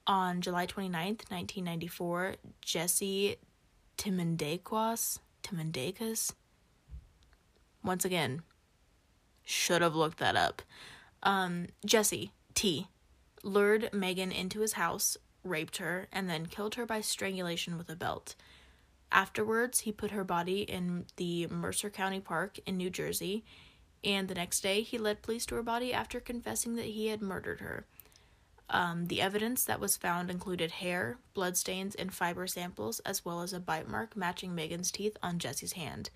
On 0.06 0.40
July 0.40 0.66
29th, 0.66 1.28
1994, 1.30 2.36
Jesse 2.60 3.36
Timendakwas, 3.98 5.18
Timendakas, 5.42 6.32
once 7.82 8.04
again, 8.04 8.42
should 9.44 9.82
have 9.82 9.96
looked 9.96 10.18
that 10.18 10.36
up. 10.36 10.62
Um, 11.24 11.66
Jesse 11.84 12.30
T 12.54 12.86
lured 13.42 13.90
Megan 13.92 14.32
into 14.32 14.60
his 14.60 14.74
house, 14.74 15.16
raped 15.42 15.78
her, 15.78 16.08
and 16.12 16.28
then 16.28 16.46
killed 16.46 16.74
her 16.74 16.86
by 16.86 17.00
strangulation 17.00 17.78
with 17.78 17.88
a 17.88 17.96
belt. 17.96 18.34
Afterwards, 19.12 19.80
he 19.80 19.92
put 19.92 20.10
her 20.10 20.24
body 20.24 20.62
in 20.62 21.06
the 21.16 21.46
Mercer 21.46 21.90
County 21.90 22.20
Park 22.20 22.58
in 22.66 22.76
New 22.76 22.90
Jersey, 22.90 23.44
and 24.02 24.28
the 24.28 24.34
next 24.34 24.60
day 24.60 24.82
he 24.82 24.98
led 24.98 25.22
police 25.22 25.46
to 25.46 25.54
her 25.54 25.62
body 25.62 25.92
after 25.92 26.20
confessing 26.20 26.76
that 26.76 26.86
he 26.86 27.08
had 27.08 27.22
murdered 27.22 27.60
her. 27.60 27.86
Um, 28.68 29.06
the 29.06 29.20
evidence 29.20 29.64
that 29.64 29.78
was 29.78 29.96
found 29.96 30.28
included 30.28 30.72
hair, 30.72 31.18
bloodstains, 31.34 31.94
and 31.94 32.12
fiber 32.12 32.48
samples, 32.48 32.98
as 33.00 33.24
well 33.24 33.42
as 33.42 33.52
a 33.52 33.60
bite 33.60 33.88
mark 33.88 34.16
matching 34.16 34.54
Megan's 34.54 34.90
teeth 34.90 35.16
on 35.22 35.38
Jesse's 35.38 35.74
hand. 35.74 36.10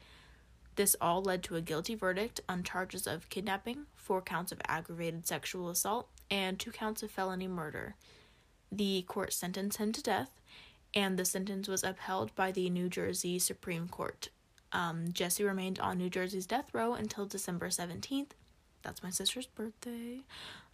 This 0.74 0.96
all 1.00 1.22
led 1.22 1.42
to 1.44 1.56
a 1.56 1.60
guilty 1.60 1.94
verdict 1.94 2.40
on 2.48 2.64
charges 2.64 3.06
of 3.06 3.28
kidnapping, 3.28 3.86
four 3.94 4.20
counts 4.20 4.50
of 4.50 4.60
aggravated 4.66 5.28
sexual 5.28 5.68
assault, 5.68 6.08
and 6.30 6.58
two 6.58 6.70
counts 6.70 7.02
of 7.02 7.10
felony 7.10 7.48
murder. 7.48 7.96
The 8.70 9.02
court 9.02 9.32
sentenced 9.32 9.78
him 9.78 9.92
to 9.92 10.02
death, 10.02 10.40
and 10.94 11.18
the 11.18 11.24
sentence 11.24 11.68
was 11.68 11.82
upheld 11.82 12.34
by 12.34 12.52
the 12.52 12.70
New 12.70 12.88
Jersey 12.88 13.38
Supreme 13.38 13.88
Court. 13.88 14.28
Um, 14.72 15.12
Jesse 15.12 15.42
remained 15.42 15.80
on 15.80 15.98
New 15.98 16.10
Jersey's 16.10 16.46
death 16.46 16.72
row 16.72 16.94
until 16.94 17.26
December 17.26 17.68
17th. 17.68 18.30
That's 18.82 19.02
my 19.02 19.10
sister's 19.10 19.46
birthday. 19.46 20.20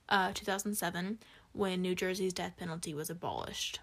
Uh, 0.09 0.33
2007, 0.35 1.19
when 1.53 1.83
New 1.83 1.95
Jersey's 1.95 2.33
death 2.33 2.57
penalty 2.59 2.95
was 2.95 3.11
abolished. 3.11 3.81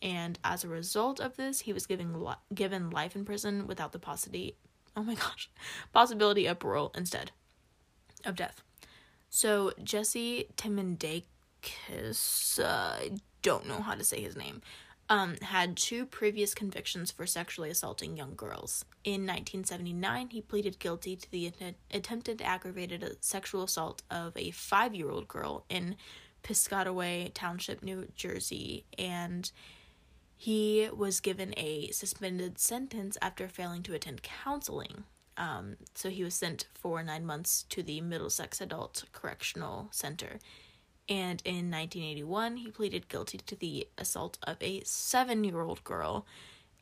And 0.00 0.38
as 0.44 0.62
a 0.62 0.68
result 0.68 1.20
of 1.20 1.36
this, 1.36 1.60
he 1.60 1.72
was 1.72 1.86
given 1.86 2.22
li- 2.22 2.34
given 2.54 2.90
life 2.90 3.16
in 3.16 3.24
prison 3.24 3.66
without 3.66 3.92
the 3.92 3.98
possibility 3.98 4.56
oh 4.96 5.02
my 5.02 5.14
gosh, 5.26 5.50
possibility 5.92 6.46
of 6.46 6.58
parole 6.58 6.90
instead 6.96 7.32
of 8.24 8.34
death. 8.34 8.62
So 9.28 9.72
Jesse 9.82 10.48
Timendakis, 10.56 11.24
uh, 12.60 12.64
I 12.64 13.10
don't 13.42 13.66
know 13.66 13.80
how 13.80 13.94
to 13.94 14.04
say 14.04 14.20
his 14.20 14.36
name, 14.36 14.62
um, 15.08 15.36
had 15.40 15.76
two 15.76 16.04
previous 16.06 16.54
convictions 16.54 17.10
for 17.10 17.26
sexually 17.26 17.70
assaulting 17.70 18.16
young 18.16 18.34
girls. 18.34 18.84
In 19.04 19.22
1979, 19.22 20.30
he 20.30 20.40
pleaded 20.40 20.78
guilty 20.78 21.16
to 21.16 21.30
the 21.30 21.52
attempted 21.92 22.42
aggravated 22.42 23.16
sexual 23.20 23.64
assault 23.64 24.02
of 24.10 24.36
a 24.36 24.50
five 24.50 24.94
year 24.94 25.10
old 25.10 25.28
girl 25.28 25.64
in 25.68 25.96
Piscataway 26.42 27.32
Township, 27.34 27.82
New 27.82 28.08
Jersey, 28.16 28.84
and 28.98 29.50
he 30.36 30.88
was 30.94 31.20
given 31.20 31.54
a 31.56 31.90
suspended 31.90 32.58
sentence 32.58 33.16
after 33.22 33.48
failing 33.48 33.82
to 33.84 33.94
attend 33.94 34.22
counseling. 34.22 35.04
Um, 35.36 35.76
so 35.94 36.08
he 36.08 36.24
was 36.24 36.34
sent 36.34 36.66
for 36.74 37.02
nine 37.02 37.26
months 37.26 37.64
to 37.70 37.82
the 37.82 38.00
Middlesex 38.00 38.60
Adult 38.60 39.04
Correctional 39.12 39.88
Center. 39.90 40.38
And 41.08 41.40
in 41.44 41.70
1981, 41.70 42.56
he 42.58 42.70
pleaded 42.70 43.08
guilty 43.08 43.38
to 43.38 43.54
the 43.54 43.88
assault 43.96 44.38
of 44.42 44.56
a 44.60 44.82
seven 44.84 45.44
year 45.44 45.60
old 45.60 45.84
girl 45.84 46.26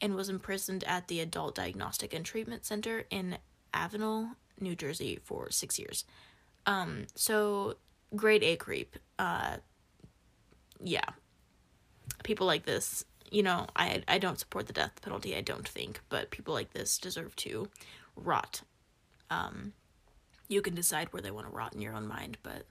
and 0.01 0.15
was 0.15 0.29
imprisoned 0.29 0.85
at 0.85 1.09
the 1.09 1.21
Adult 1.21 1.57
Diagnostic 1.57 2.15
and 2.15 2.25
Treatment 2.25 2.65
Center 2.65 3.05
in 3.11 3.39
Avenel, 3.73 4.31
New 4.61 4.75
Jersey 4.75 5.19
for 5.23 5.51
six 5.51 5.79
years. 5.79 6.05
Um, 6.67 7.07
so, 7.15 7.77
grade 8.17 8.43
A 8.43 8.57
creep. 8.57 8.97
Uh, 9.19 9.59
yeah. 10.83 11.05
People 12.23 12.47
like 12.47 12.65
this 12.65 13.05
you 13.31 13.43
know, 13.43 13.67
I 13.75 14.03
I 14.07 14.19
don't 14.19 14.39
support 14.39 14.67
the 14.67 14.73
death 14.73 15.03
penalty. 15.03 15.37
I 15.37 15.41
don't 15.41 15.67
think, 15.67 16.01
but 16.09 16.31
people 16.31 16.55
like 16.55 16.73
this 16.73 16.99
deserve 16.99 17.35
to 17.37 17.69
rot. 18.17 18.63
Um, 19.31 19.73
you 20.49 20.63
can 20.63 20.75
decide 20.75 21.13
where 21.13 21.23
they 21.23 21.31
want 21.31 21.47
to 21.47 21.53
rot 21.53 21.75
in 21.75 21.81
your 21.81 21.95
own 21.95 22.07
mind, 22.07 22.39
but 22.43 22.67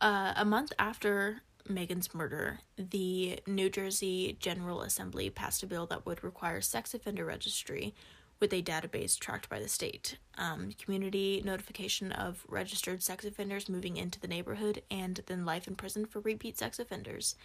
uh, 0.00 0.32
a 0.36 0.44
month 0.44 0.72
after 0.78 1.42
Megan's 1.68 2.12
murder, 2.14 2.60
the 2.76 3.38
New 3.46 3.70
Jersey 3.70 4.36
General 4.40 4.82
Assembly 4.82 5.30
passed 5.30 5.62
a 5.62 5.66
bill 5.66 5.86
that 5.86 6.06
would 6.06 6.24
require 6.24 6.60
sex 6.60 6.94
offender 6.94 7.24
registry 7.24 7.94
with 8.40 8.52
a 8.52 8.62
database 8.62 9.16
tracked 9.16 9.48
by 9.48 9.60
the 9.60 9.68
state, 9.68 10.18
um, 10.36 10.72
community 10.76 11.40
notification 11.44 12.10
of 12.10 12.44
registered 12.48 13.00
sex 13.00 13.24
offenders 13.24 13.68
moving 13.68 13.96
into 13.96 14.18
the 14.18 14.26
neighborhood, 14.26 14.82
and 14.90 15.20
then 15.26 15.44
life 15.44 15.68
in 15.68 15.76
prison 15.76 16.04
for 16.04 16.18
repeat 16.20 16.58
sex 16.58 16.80
offenders. 16.80 17.36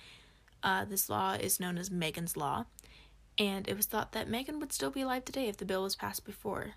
Uh, 0.64 0.86
this 0.86 1.08
law 1.08 1.34
is 1.34 1.60
known 1.60 1.78
as 1.78 1.92
Megan's 1.92 2.36
Law, 2.36 2.66
and 3.38 3.68
it 3.68 3.78
was 3.78 3.86
thought 3.86 4.14
that 4.14 4.28
Megan 4.28 4.60
would 4.60 4.74
still 4.74 4.90
be 4.90 5.02
alive 5.02 5.24
today 5.24 5.48
if 5.48 5.58
the 5.58 5.66
bill 5.66 5.84
was 5.84 5.96
passed 5.96 6.26
before. 6.26 6.74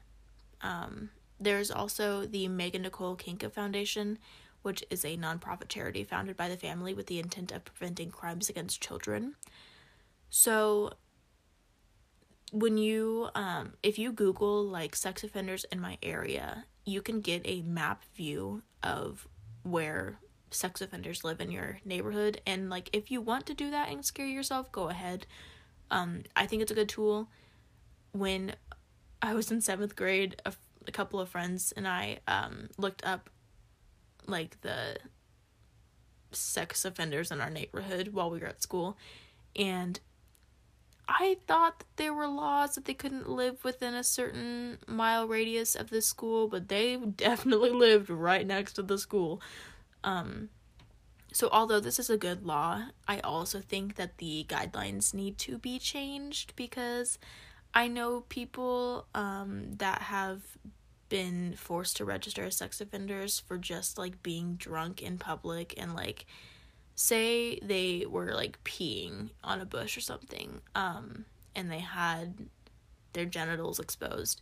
Um, 0.63 1.11
there's 1.39 1.71
also 1.71 2.27
the 2.27 2.49
Megan 2.49 2.83
Nicole 2.83 3.17
Kanka 3.17 3.49
Foundation, 3.51 4.19
which 4.63 4.85
is 4.91 5.05
a 5.05 5.17
nonprofit 5.17 5.69
charity 5.69 6.05
founded 6.05 6.37
by 6.37 6.49
the 6.49 6.57
family 6.57 6.93
with 6.93 7.07
the 7.07 7.19
intent 7.19 7.51
of 7.53 7.65
preventing 7.65 8.11
crimes 8.11 8.49
against 8.49 8.83
children. 8.83 9.35
So, 10.29 10.93
when 12.53 12.79
you, 12.79 13.29
um, 13.35 13.75
if 13.83 13.99
you 13.99 14.13
Google 14.13 14.65
like 14.65 14.95
sex 14.97 15.25
offenders 15.25 15.65
in 15.73 15.81
my 15.81 15.99
area, 16.03 16.65
you 16.85 17.01
can 17.01 17.21
get 17.21 17.43
a 17.45 17.63
map 17.63 18.05
view 18.15 18.63
of 18.83 19.27
where 19.63 20.19
sex 20.51 20.81
offenders 20.81 21.25
live 21.25 21.41
in 21.41 21.51
your 21.51 21.81
neighborhood. 21.85 22.41
And 22.47 22.71
like 22.71 22.91
if 22.93 23.11
you 23.11 23.21
want 23.21 23.47
to 23.47 23.55
do 23.55 23.71
that 23.71 23.89
and 23.89 24.05
scare 24.05 24.27
yourself 24.27 24.71
go 24.73 24.89
ahead. 24.89 25.27
Um 25.91 26.23
i 26.37 26.47
think 26.47 26.63
it's 26.63 26.73
a 26.73 26.75
good 26.75 26.89
tool. 26.89 27.29
When 28.13 28.55
i 29.23 29.35
was 29.35 29.51
in 29.51 29.61
seventh 29.61 29.97
grade 29.97 30.37
a, 30.45 30.53
a 30.87 30.93
couple 30.93 31.21
of 31.21 31.29
friends 31.29 31.73
and 31.77 31.87
i 31.87 32.19
um 32.29 32.69
looked 32.79 33.05
up 33.05 33.31
like 34.27 34.61
the 34.63 34.97
sex 36.33 36.85
offenders 36.85 37.31
in 37.31 37.41
our 37.41 37.51
neighborhood 37.51 38.09
while 38.09 38.31
we 38.31 38.39
were 38.39 38.47
at 38.47 38.63
school 38.63 38.97
and 39.57 40.01
I 41.11 41.39
thought 41.49 41.81
that 41.81 41.97
there 41.97 42.15
were 42.15 42.29
laws 42.29 42.77
that 42.77 42.85
they 42.85 42.95
couldn't 42.95 43.29
live 43.29 43.65
within 43.65 43.95
a 43.95 44.05
certain 44.05 44.79
mile 44.87 45.27
radius 45.27 45.75
of 45.75 45.91
the 45.91 46.01
school, 46.01 46.47
but 46.47 46.69
they 46.69 46.97
definitely 47.17 47.71
lived 47.71 48.09
right 48.11 48.47
next 48.47 48.75
to 48.75 48.83
the 48.83 48.97
school. 48.97 49.43
Um, 50.05 50.51
so, 51.33 51.49
although 51.51 51.81
this 51.81 51.99
is 51.99 52.11
a 52.11 52.17
good 52.17 52.47
law, 52.47 52.85
I 53.09 53.19
also 53.21 53.61
think 53.61 53.97
that 53.97 54.19
the 54.19 54.47
guidelines 54.49 55.13
need 55.13 55.37
to 55.39 55.59
be 55.59 55.81
changed 55.81 56.55
because 56.55 57.19
I 57.75 57.89
know 57.89 58.23
people 58.29 59.07
um, 59.15 59.75
that 59.79 60.03
have 60.03 60.41
been 61.09 61.55
forced 61.57 61.97
to 61.97 62.05
register 62.05 62.45
as 62.45 62.57
sex 62.57 62.81
offenders 62.81 63.41
for 63.41 63.59
just 63.59 63.99
like 63.99 64.23
being 64.23 64.55
drunk 64.55 65.03
in 65.03 65.19
public 65.19 65.75
and 65.77 65.95
like 65.95 66.27
say 66.95 67.59
they 67.61 68.07
were 68.09 68.33
like 68.33 68.63
peeing 68.65 69.31
on 69.43 69.61
a 69.61 69.65
bush 69.65 69.97
or 69.97 70.01
something, 70.01 70.61
um, 70.75 71.25
and 71.55 71.71
they 71.71 71.79
had 71.79 72.35
their 73.13 73.25
genitals 73.25 73.81
exposed, 73.81 74.41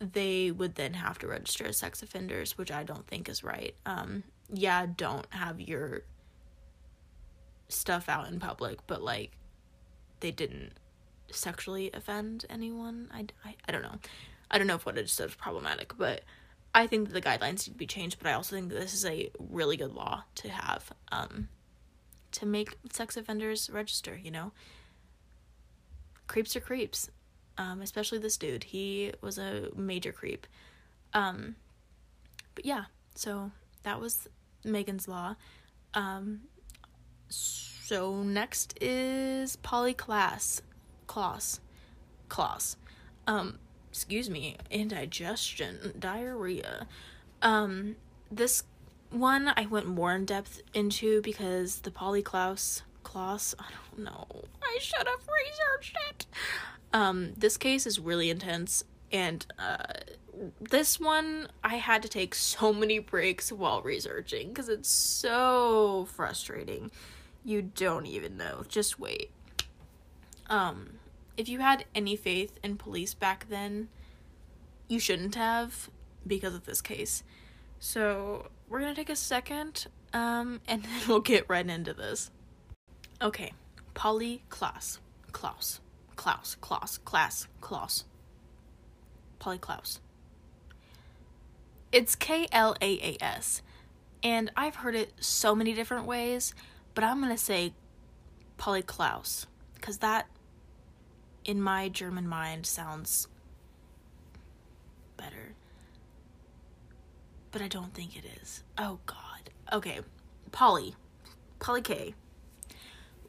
they 0.00 0.50
would 0.50 0.74
then 0.74 0.94
have 0.94 1.18
to 1.18 1.26
register 1.26 1.66
as 1.66 1.78
sex 1.78 2.02
offenders, 2.02 2.58
which 2.58 2.70
I 2.72 2.82
don't 2.82 3.06
think 3.06 3.28
is 3.28 3.44
right. 3.44 3.74
Um, 3.86 4.24
yeah, 4.52 4.86
don't 4.96 5.26
have 5.30 5.60
your 5.60 6.02
stuff 7.68 8.08
out 8.08 8.28
in 8.28 8.40
public, 8.40 8.80
but 8.86 9.02
like 9.02 9.32
they 10.20 10.30
didn't 10.30 10.72
sexually 11.32 11.90
offend 11.92 12.44
anyone. 12.48 13.08
I, 13.12 13.26
I, 13.44 13.54
I 13.68 13.72
don't 13.72 13.82
know. 13.82 13.98
I 14.50 14.58
don't 14.58 14.66
know 14.66 14.74
if 14.74 14.86
what 14.86 14.98
it 14.98 15.08
said 15.08 15.28
is 15.30 15.34
problematic, 15.34 15.96
but 15.96 16.22
I 16.74 16.86
think 16.86 17.08
that 17.08 17.14
the 17.14 17.22
guidelines 17.22 17.66
need 17.66 17.72
to 17.72 17.78
be 17.78 17.86
changed. 17.86 18.18
But 18.18 18.28
I 18.28 18.34
also 18.34 18.56
think 18.56 18.68
that 18.70 18.78
this 18.78 18.94
is 18.94 19.04
a 19.04 19.30
really 19.38 19.76
good 19.76 19.92
law 19.92 20.24
to 20.36 20.48
have 20.48 20.92
um, 21.10 21.48
to 22.32 22.46
make 22.46 22.76
sex 22.90 23.16
offenders 23.16 23.70
register. 23.70 24.18
You 24.22 24.30
know, 24.30 24.52
creeps 26.26 26.54
are 26.56 26.60
creeps, 26.60 27.10
um, 27.58 27.82
especially 27.82 28.18
this 28.18 28.36
dude. 28.36 28.64
He 28.64 29.12
was 29.20 29.38
a 29.38 29.68
major 29.74 30.12
creep. 30.12 30.46
Um, 31.14 31.56
but 32.54 32.64
yeah, 32.64 32.84
so 33.14 33.50
that 33.82 34.00
was 34.00 34.28
Megan's 34.64 35.08
Law. 35.08 35.36
Um, 35.94 36.42
so 37.28 38.22
next 38.22 38.76
is 38.80 39.56
Polly 39.56 39.94
Klaas. 41.06 41.60
Klaas. 42.28 42.76
Um, 43.26 43.58
excuse 43.90 44.30
me, 44.30 44.56
indigestion, 44.70 45.94
diarrhea. 45.98 46.86
Um, 47.40 47.96
this 48.30 48.64
one 49.10 49.52
I 49.56 49.66
went 49.66 49.86
more 49.86 50.14
in 50.14 50.24
depth 50.24 50.62
into 50.72 51.20
because 51.22 51.80
the 51.80 51.90
Polly 51.90 52.22
Klaus 52.22 52.82
Klaus, 53.02 53.54
I 53.58 53.64
don't 53.70 54.04
know. 54.04 54.26
I 54.62 54.78
should 54.80 55.06
have 55.06 55.28
researched 55.28 55.98
it. 56.08 56.26
Um, 56.92 57.32
this 57.36 57.56
case 57.56 57.86
is 57.86 57.98
really 57.98 58.30
intense 58.30 58.84
and 59.12 59.44
uh 59.58 59.76
this 60.60 60.98
one 60.98 61.48
I 61.62 61.76
had 61.76 62.02
to 62.02 62.08
take 62.08 62.34
so 62.34 62.72
many 62.72 62.98
breaks 62.98 63.52
while 63.52 63.82
researching 63.82 64.48
because 64.48 64.68
it's 64.68 64.88
so 64.88 66.08
frustrating. 66.10 66.90
You 67.44 67.62
don't 67.62 68.06
even 68.06 68.36
know. 68.36 68.64
Just 68.66 68.98
wait. 68.98 69.30
Um, 70.48 70.98
if 71.36 71.48
you 71.48 71.60
had 71.60 71.84
any 71.94 72.16
faith 72.16 72.58
in 72.62 72.76
police 72.76 73.14
back 73.14 73.46
then, 73.48 73.88
you 74.88 74.98
shouldn't 74.98 75.34
have 75.34 75.90
because 76.26 76.54
of 76.54 76.64
this 76.64 76.80
case. 76.80 77.22
So, 77.78 78.48
we're 78.68 78.80
to 78.94 78.94
take 78.94 79.10
a 79.10 79.16
second 79.16 79.86
um 80.12 80.60
and 80.68 80.82
then 80.82 81.00
we'll 81.08 81.20
get 81.20 81.46
right 81.48 81.66
into 81.66 81.92
this. 81.92 82.30
Okay. 83.20 83.52
Polly 83.94 84.42
Klaas. 84.48 84.98
Klaus. 85.32 85.80
Klaus. 86.16 86.56
Klaus. 86.60 86.98
Klaus. 86.98 87.46
Klaus. 87.60 88.04
Polly 89.38 89.58
Klaus. 89.58 90.00
It's 91.90 92.14
K 92.14 92.46
L 92.52 92.76
A 92.80 92.98
A 93.00 93.16
S. 93.22 93.62
And 94.22 94.50
I've 94.56 94.76
heard 94.76 94.94
it 94.94 95.12
so 95.20 95.54
many 95.54 95.72
different 95.72 96.06
ways, 96.06 96.54
but 96.94 97.02
I'm 97.02 97.20
to 97.32 97.36
say 97.36 97.74
Polly 98.56 98.82
Klaus 98.82 99.46
because 99.82 99.98
that 99.98 100.28
in 101.44 101.60
my 101.60 101.88
German 101.88 102.26
mind 102.26 102.64
sounds 102.64 103.26
better. 105.16 105.54
But 107.50 107.60
I 107.60 107.68
don't 107.68 107.92
think 107.92 108.16
it 108.16 108.24
is. 108.40 108.62
Oh 108.78 109.00
god. 109.04 109.50
Okay. 109.72 110.00
Polly. 110.52 110.94
Polly 111.58 111.82
K 111.82 112.14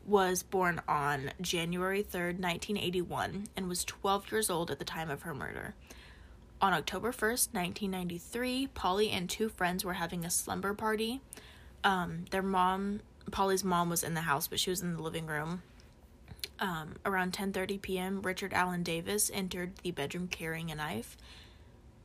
was 0.06 0.44
born 0.44 0.80
on 0.88 1.32
January 1.42 2.04
3rd, 2.04 2.40
1981 2.40 3.48
and 3.58 3.68
was 3.68 3.84
12 3.84 4.32
years 4.32 4.50
old 4.50 4.70
at 4.70 4.78
the 4.78 4.86
time 4.86 5.10
of 5.10 5.24
her 5.24 5.34
murder. 5.34 5.74
On 6.62 6.72
October 6.72 7.12
1st, 7.12 7.54
1993, 7.54 8.68
Polly 8.68 9.10
and 9.10 9.30
two 9.30 9.50
friends 9.50 9.84
were 9.84 9.94
having 9.94 10.24
a 10.24 10.30
slumber 10.30 10.74
party. 10.74 11.20
Um, 11.84 12.26
their 12.32 12.42
mom, 12.42 13.02
Polly's 13.32 13.64
mom, 13.64 13.90
was 13.90 14.04
in 14.04 14.14
the 14.14 14.22
house, 14.22 14.48
but 14.48 14.60
she 14.60 14.70
was 14.70 14.82
in 14.82 14.96
the 14.96 15.02
living 15.02 15.26
room. 15.26 15.62
Um, 16.60 16.96
around 17.06 17.34
10:30 17.34 17.82
p.m., 17.82 18.22
Richard 18.22 18.54
Allen 18.54 18.84
Davis 18.84 19.32
entered 19.34 19.78
the 19.78 19.92
bedroom 19.92 20.28
carrying 20.28 20.72
a 20.72 20.76
knife. 20.76 21.18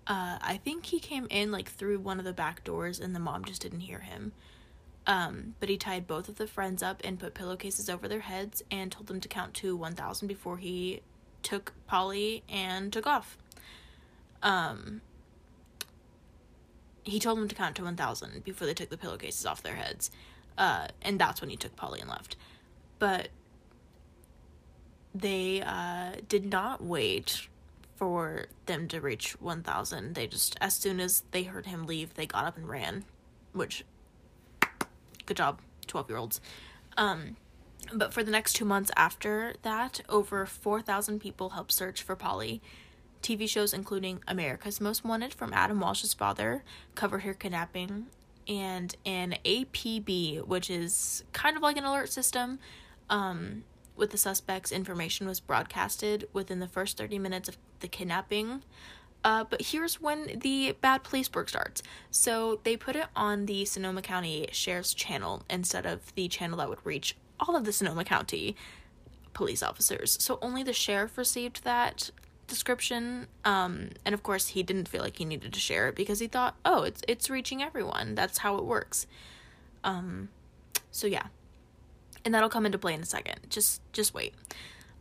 Uh, 0.06 0.38
I 0.40 0.58
think 0.64 0.86
he 0.86 1.00
came 1.00 1.26
in 1.30 1.52
like 1.52 1.68
through 1.68 2.00
one 2.00 2.18
of 2.18 2.24
the 2.24 2.32
back 2.32 2.64
doors, 2.64 2.98
and 2.98 3.14
the 3.14 3.20
mom 3.20 3.44
just 3.44 3.62
didn't 3.62 3.80
hear 3.80 4.00
him. 4.00 4.32
Um, 5.06 5.54
but 5.60 5.68
he 5.68 5.76
tied 5.76 6.06
both 6.06 6.28
of 6.28 6.36
the 6.36 6.46
friends 6.46 6.82
up 6.82 7.00
and 7.04 7.18
put 7.18 7.34
pillowcases 7.34 7.88
over 7.88 8.08
their 8.08 8.20
heads 8.20 8.62
and 8.70 8.92
told 8.92 9.06
them 9.06 9.20
to 9.20 9.28
count 9.28 9.54
to 9.54 9.74
1,000 9.74 10.28
before 10.28 10.58
he 10.58 11.00
took 11.42 11.72
Polly 11.86 12.42
and 12.48 12.92
took 12.92 13.06
off 13.06 13.38
um, 14.42 15.00
he 17.02 17.18
told 17.18 17.38
them 17.38 17.48
to 17.48 17.54
count 17.54 17.76
to 17.76 17.84
1,000 17.84 18.44
before 18.44 18.66
they 18.66 18.74
took 18.74 18.90
the 18.90 18.96
pillowcases 18.98 19.46
off 19.46 19.62
their 19.62 19.76
heads. 19.76 20.10
Uh, 20.56 20.88
and 21.02 21.18
that's 21.18 21.40
when 21.40 21.50
he 21.50 21.56
took 21.56 21.74
Polly 21.76 22.00
and 22.00 22.10
left. 22.10 22.36
But 22.98 23.28
they 25.14 25.62
uh, 25.62 26.12
did 26.28 26.50
not 26.50 26.82
wait 26.82 27.48
for 27.96 28.46
them 28.66 28.86
to 28.88 29.00
reach 29.00 29.40
1,000. 29.40 30.14
They 30.14 30.26
just, 30.26 30.56
as 30.60 30.74
soon 30.74 31.00
as 31.00 31.24
they 31.32 31.44
heard 31.44 31.66
him 31.66 31.86
leave, 31.86 32.14
they 32.14 32.26
got 32.26 32.44
up 32.44 32.56
and 32.56 32.68
ran. 32.68 33.04
Which, 33.52 33.84
good 35.26 35.36
job, 35.36 35.60
12 35.86 36.08
year 36.08 36.18
olds. 36.18 36.40
Um, 36.96 37.36
but 37.92 38.12
for 38.12 38.22
the 38.22 38.30
next 38.30 38.52
two 38.52 38.64
months 38.64 38.90
after 38.96 39.54
that, 39.62 40.00
over 40.08 40.46
4,000 40.46 41.20
people 41.20 41.50
helped 41.50 41.72
search 41.72 42.02
for 42.02 42.14
Polly 42.14 42.60
TV 43.22 43.48
shows 43.48 43.72
including 43.72 44.22
America's 44.26 44.80
Most 44.80 45.04
Wanted 45.04 45.34
from 45.34 45.52
Adam 45.52 45.80
Walsh's 45.80 46.14
father 46.14 46.62
covered 46.94 47.20
her 47.20 47.34
kidnapping, 47.34 48.06
and 48.46 48.94
an 49.04 49.36
APB, 49.44 50.46
which 50.46 50.70
is 50.70 51.24
kind 51.32 51.56
of 51.56 51.62
like 51.62 51.76
an 51.76 51.84
alert 51.84 52.10
system, 52.10 52.58
um, 53.10 53.64
with 53.98 54.10
the 54.10 54.18
suspect's 54.18 54.72
information 54.72 55.26
was 55.26 55.40
broadcasted 55.40 56.28
within 56.32 56.60
the 56.60 56.68
first 56.68 56.96
30 56.96 57.18
minutes 57.18 57.48
of 57.48 57.58
the 57.80 57.88
kidnapping. 57.88 58.62
Uh, 59.24 59.44
but 59.44 59.60
here's 59.60 60.00
when 60.00 60.38
the 60.38 60.76
bad 60.80 61.02
police 61.02 61.30
work 61.34 61.48
starts. 61.48 61.82
So 62.10 62.60
they 62.62 62.76
put 62.76 62.96
it 62.96 63.06
on 63.16 63.46
the 63.46 63.64
Sonoma 63.64 64.02
County 64.02 64.48
Sheriff's 64.52 64.94
channel 64.94 65.42
instead 65.50 65.86
of 65.86 66.14
the 66.14 66.28
channel 66.28 66.58
that 66.58 66.68
would 66.68 66.84
reach 66.84 67.16
all 67.40 67.56
of 67.56 67.64
the 67.64 67.72
Sonoma 67.72 68.04
County 68.04 68.56
police 69.32 69.62
officers. 69.62 70.16
So 70.20 70.38
only 70.40 70.62
the 70.62 70.72
sheriff 70.72 71.18
received 71.18 71.64
that 71.64 72.10
description 72.48 73.26
um 73.44 73.90
and 74.04 74.14
of 74.14 74.22
course 74.22 74.48
he 74.48 74.62
didn't 74.62 74.88
feel 74.88 75.02
like 75.02 75.18
he 75.18 75.24
needed 75.24 75.52
to 75.52 75.60
share 75.60 75.88
it 75.88 75.94
because 75.94 76.18
he 76.18 76.26
thought 76.26 76.56
oh 76.64 76.82
it's 76.82 77.02
it's 77.06 77.28
reaching 77.28 77.62
everyone 77.62 78.14
that's 78.14 78.38
how 78.38 78.56
it 78.56 78.64
works 78.64 79.06
um 79.84 80.30
so 80.90 81.06
yeah 81.06 81.26
and 82.28 82.34
that'll 82.34 82.50
come 82.50 82.66
into 82.66 82.76
play 82.76 82.92
in 82.92 83.00
a 83.00 83.06
second 83.06 83.38
just 83.48 83.80
just 83.94 84.12
wait 84.12 84.34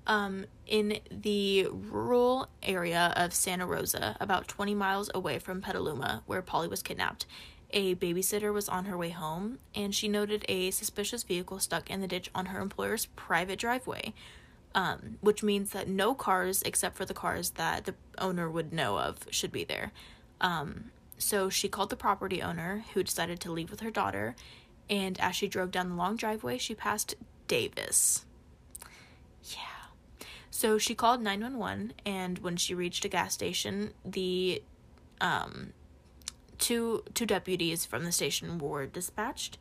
um 0.07 0.45
in 0.65 0.99
the 1.11 1.67
rural 1.69 2.47
area 2.63 3.11
of 3.17 3.33
Santa 3.33 3.65
Rosa 3.65 4.15
about 4.21 4.47
20 4.47 4.73
miles 4.73 5.09
away 5.13 5.37
from 5.37 5.61
Petaluma 5.61 6.23
where 6.25 6.41
Polly 6.41 6.69
was 6.69 6.81
kidnapped 6.81 7.25
a 7.71 7.95
babysitter 7.95 8.53
was 8.53 8.69
on 8.69 8.85
her 8.85 8.97
way 8.97 9.09
home 9.09 9.59
and 9.75 9.93
she 9.93 10.07
noted 10.07 10.45
a 10.47 10.71
suspicious 10.71 11.23
vehicle 11.23 11.59
stuck 11.59 11.89
in 11.89 11.99
the 11.99 12.07
ditch 12.07 12.31
on 12.33 12.45
her 12.45 12.61
employer's 12.61 13.07
private 13.17 13.59
driveway 13.59 14.13
um, 14.73 15.17
which 15.19 15.43
means 15.43 15.71
that 15.71 15.89
no 15.89 16.13
cars 16.13 16.61
except 16.61 16.95
for 16.95 17.03
the 17.03 17.13
cars 17.13 17.49
that 17.51 17.83
the 17.83 17.95
owner 18.19 18.49
would 18.49 18.71
know 18.71 18.97
of 18.99 19.17
should 19.31 19.51
be 19.51 19.63
there. 19.63 19.91
Um, 20.39 20.91
so 21.17 21.49
she 21.49 21.67
called 21.67 21.89
the 21.89 21.95
property 21.95 22.43
owner, 22.43 22.85
who 22.93 23.01
decided 23.01 23.39
to 23.39 23.51
leave 23.51 23.71
with 23.71 23.79
her 23.79 23.89
daughter, 23.89 24.35
and 24.89 25.19
as 25.19 25.35
she 25.35 25.47
drove 25.47 25.71
down 25.71 25.89
the 25.89 25.95
long 25.95 26.15
driveway, 26.15 26.57
she 26.57 26.75
passed 26.75 27.15
Davis. 27.47 28.25
Yeah. 29.43 30.25
So 30.49 30.77
she 30.77 30.95
called 30.95 31.21
911, 31.21 31.93
and 32.05 32.39
when 32.39 32.57
she 32.57 32.73
reached 32.73 33.05
a 33.05 33.09
gas 33.09 33.33
station, 33.33 33.93
the 34.03 34.61
um, 35.21 35.73
two 36.57 37.03
two 37.13 37.25
deputies 37.25 37.85
from 37.85 38.03
the 38.03 38.11
station 38.11 38.57
were 38.57 38.85
dispatched, 38.85 39.57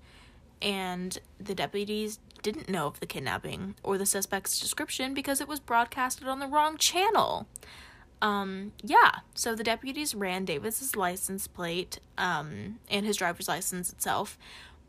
and 0.63 1.19
the 1.39 1.55
deputies 1.55 2.19
didn't 2.43 2.69
know 2.69 2.87
of 2.87 3.01
the 3.01 3.07
kidnapping 3.07 3.75
or 3.83 3.99
the 3.99 4.07
suspect's 4.07 4.61
description 4.61 5.15
because 5.15 5.41
it 5.41 5.49
was 5.49 5.61
broadcasted 5.61 6.29
on 6.29 6.39
the 6.39 6.47
wrong 6.47 6.77
channel. 6.77 7.47
Um, 8.23 8.73
yeah, 8.83 9.17
so 9.35 9.55
the 9.55 9.65
deputies 9.65 10.15
ran 10.15 10.45
Davis's 10.45 10.97
license 10.97 11.47
plate 11.47 11.99
um, 12.17 12.79
and 12.89 13.05
his 13.05 13.17
driver's 13.17 13.49
license 13.49 13.93
itself, 13.93 14.39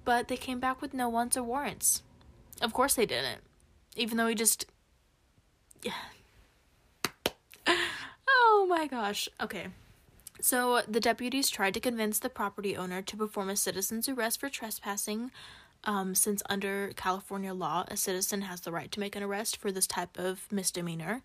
but 0.07 0.29
they 0.29 0.37
came 0.37 0.61
back 0.61 0.81
with 0.81 0.93
no 0.93 1.09
wants 1.09 1.35
or 1.35 1.43
warrants. 1.43 2.01
Of 2.61 2.71
course 2.71 2.93
they 2.93 3.05
didn't, 3.05 3.41
even 3.97 4.15
though 4.15 4.27
he 4.27 4.35
just. 4.35 4.65
Yeah. 5.83 5.91
oh 8.29 8.65
my 8.69 8.87
gosh. 8.87 9.27
Okay. 9.41 9.67
So 10.39 10.81
the 10.87 11.01
deputies 11.01 11.49
tried 11.49 11.73
to 11.73 11.81
convince 11.81 12.19
the 12.19 12.29
property 12.29 12.77
owner 12.77 13.01
to 13.01 13.17
perform 13.17 13.49
a 13.49 13.57
citizen's 13.57 14.07
arrest 14.07 14.39
for 14.39 14.47
trespassing, 14.47 15.29
um, 15.83 16.15
since 16.15 16.41
under 16.49 16.93
California 16.95 17.53
law, 17.53 17.83
a 17.89 17.97
citizen 17.97 18.43
has 18.43 18.61
the 18.61 18.71
right 18.71 18.89
to 18.93 19.01
make 19.01 19.17
an 19.17 19.23
arrest 19.23 19.57
for 19.57 19.73
this 19.73 19.87
type 19.87 20.17
of 20.17 20.47
misdemeanor. 20.49 21.21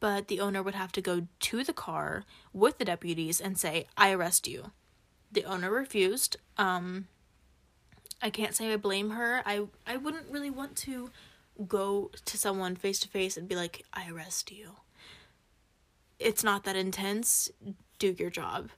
But 0.00 0.28
the 0.28 0.40
owner 0.40 0.62
would 0.62 0.74
have 0.74 0.92
to 0.92 1.00
go 1.00 1.26
to 1.40 1.64
the 1.64 1.72
car 1.72 2.26
with 2.52 2.76
the 2.76 2.84
deputies 2.84 3.40
and 3.40 3.58
say, 3.58 3.86
I 3.96 4.12
arrest 4.12 4.46
you. 4.46 4.72
The 5.32 5.44
owner 5.44 5.70
refused. 5.70 6.36
Um, 6.58 7.06
I 8.22 8.30
can't 8.30 8.54
say 8.54 8.72
I 8.72 8.76
blame 8.76 9.10
her. 9.10 9.42
I, 9.44 9.66
I 9.86 9.96
wouldn't 9.96 10.30
really 10.30 10.50
want 10.50 10.76
to 10.76 11.10
go 11.68 12.10
to 12.24 12.38
someone 12.38 12.76
face 12.76 13.00
to 13.00 13.08
face 13.08 13.36
and 13.36 13.48
be 13.48 13.56
like, 13.56 13.84
I 13.92 14.10
arrest 14.10 14.50
you. 14.50 14.72
It's 16.18 16.44
not 16.44 16.64
that 16.64 16.76
intense. 16.76 17.50
Do 17.98 18.14
your 18.18 18.30
job. 18.30 18.70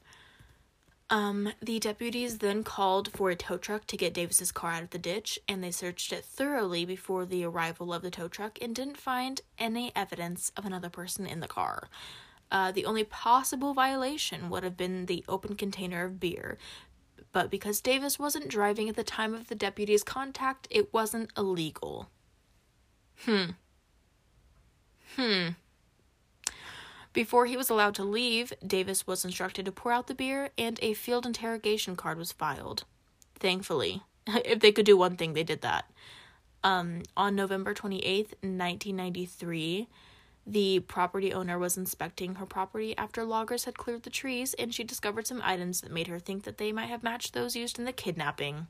Um, 1.09 1.53
the 1.63 1.79
deputies 1.79 2.39
then 2.39 2.65
called 2.65 3.13
for 3.13 3.31
a 3.31 3.37
tow 3.37 3.59
truck 3.59 3.87
to 3.87 3.97
get 3.97 4.13
Davis's 4.13 4.51
car 4.51 4.73
out 4.73 4.83
of 4.83 4.91
the 4.91 4.99
ditch, 4.99 5.39
and 5.49 5.63
they 5.63 5.71
searched 5.71 6.13
it 6.13 6.25
thoroughly 6.25 6.85
before 6.85 7.25
the 7.25 7.45
arrival 7.45 7.95
of 7.95 8.03
the 8.03 8.11
tow 8.11 8.27
truck 8.27 8.59
and 8.61 8.75
didn't 8.75 8.97
find 8.97 9.41
any 9.57 9.93
evidence 9.95 10.51
of 10.57 10.67
another 10.67 10.91
person 10.91 11.25
in 11.25 11.39
the 11.39 11.47
car. 11.47 11.89
Uh, 12.51 12.73
the 12.73 12.85
only 12.85 13.05
possible 13.05 13.73
violation 13.73 14.51
would 14.51 14.65
have 14.65 14.77
been 14.77 15.07
the 15.07 15.25
open 15.29 15.55
container 15.55 16.05
of 16.05 16.19
beer, 16.19 16.59
but 17.37 17.51
because 17.51 17.83
Davis 17.83 18.19
wasn't 18.19 18.49
driving 18.49 18.89
at 18.89 18.97
the 18.97 19.05
time 19.05 19.35
of 19.35 19.49
the 19.49 19.55
deputy's 19.55 20.03
contact, 20.03 20.67
it 20.71 20.91
wasn't 20.95 21.31
illegal. 21.37 22.09
Hmm. 23.27 23.51
Hmm. 25.17 25.49
Before 27.13 27.45
he 27.45 27.55
was 27.55 27.69
allowed 27.69 27.95
to 27.97 28.05
leave, 28.05 28.55
Davis 28.67 29.07
was 29.07 29.23
instructed 29.23 29.67
to 29.67 29.71
pour 29.71 29.93
out 29.93 30.07
the 30.07 30.15
beer 30.15 30.49
and 30.57 30.79
a 30.81 30.95
field 30.95 31.27
interrogation 31.27 31.95
card 31.95 32.17
was 32.17 32.33
filed. 32.33 32.85
Thankfully, 33.39 34.03
if 34.27 34.61
they 34.61 34.73
could 34.73 34.87
do 34.87 34.97
one 34.97 35.19
thing, 35.19 35.35
they 35.35 35.45
did 35.45 35.61
that. 35.61 35.91
Um, 36.65 37.03
on 37.19 37.37
November 37.37 37.75
28th, 37.75 38.33
1993, 38.41 39.89
the 40.47 40.79
property 40.81 41.33
owner 41.33 41.59
was 41.59 41.77
inspecting 41.77 42.37
her 42.37 42.47
property 42.47 42.97
after 42.97 43.25
loggers 43.25 43.65
had 43.65 43.77
cleared 43.77 44.05
the 44.05 44.11
trees 44.11 44.55
and 44.55 44.73
she 44.73 44.85
discovered 44.85 45.27
some 45.27 45.43
items 45.45 45.81
that 45.81 45.91
made 45.91 46.07
her 46.07 46.21
think 46.21 46.45
that 46.45 46.59
they 46.59 46.71
might 46.71 46.87
have 46.89 47.03
matched 47.03 47.35
those 47.35 47.57
used 47.57 47.79
in 47.79 47.85
the 47.85 47.93
kidnapping. 47.93 48.69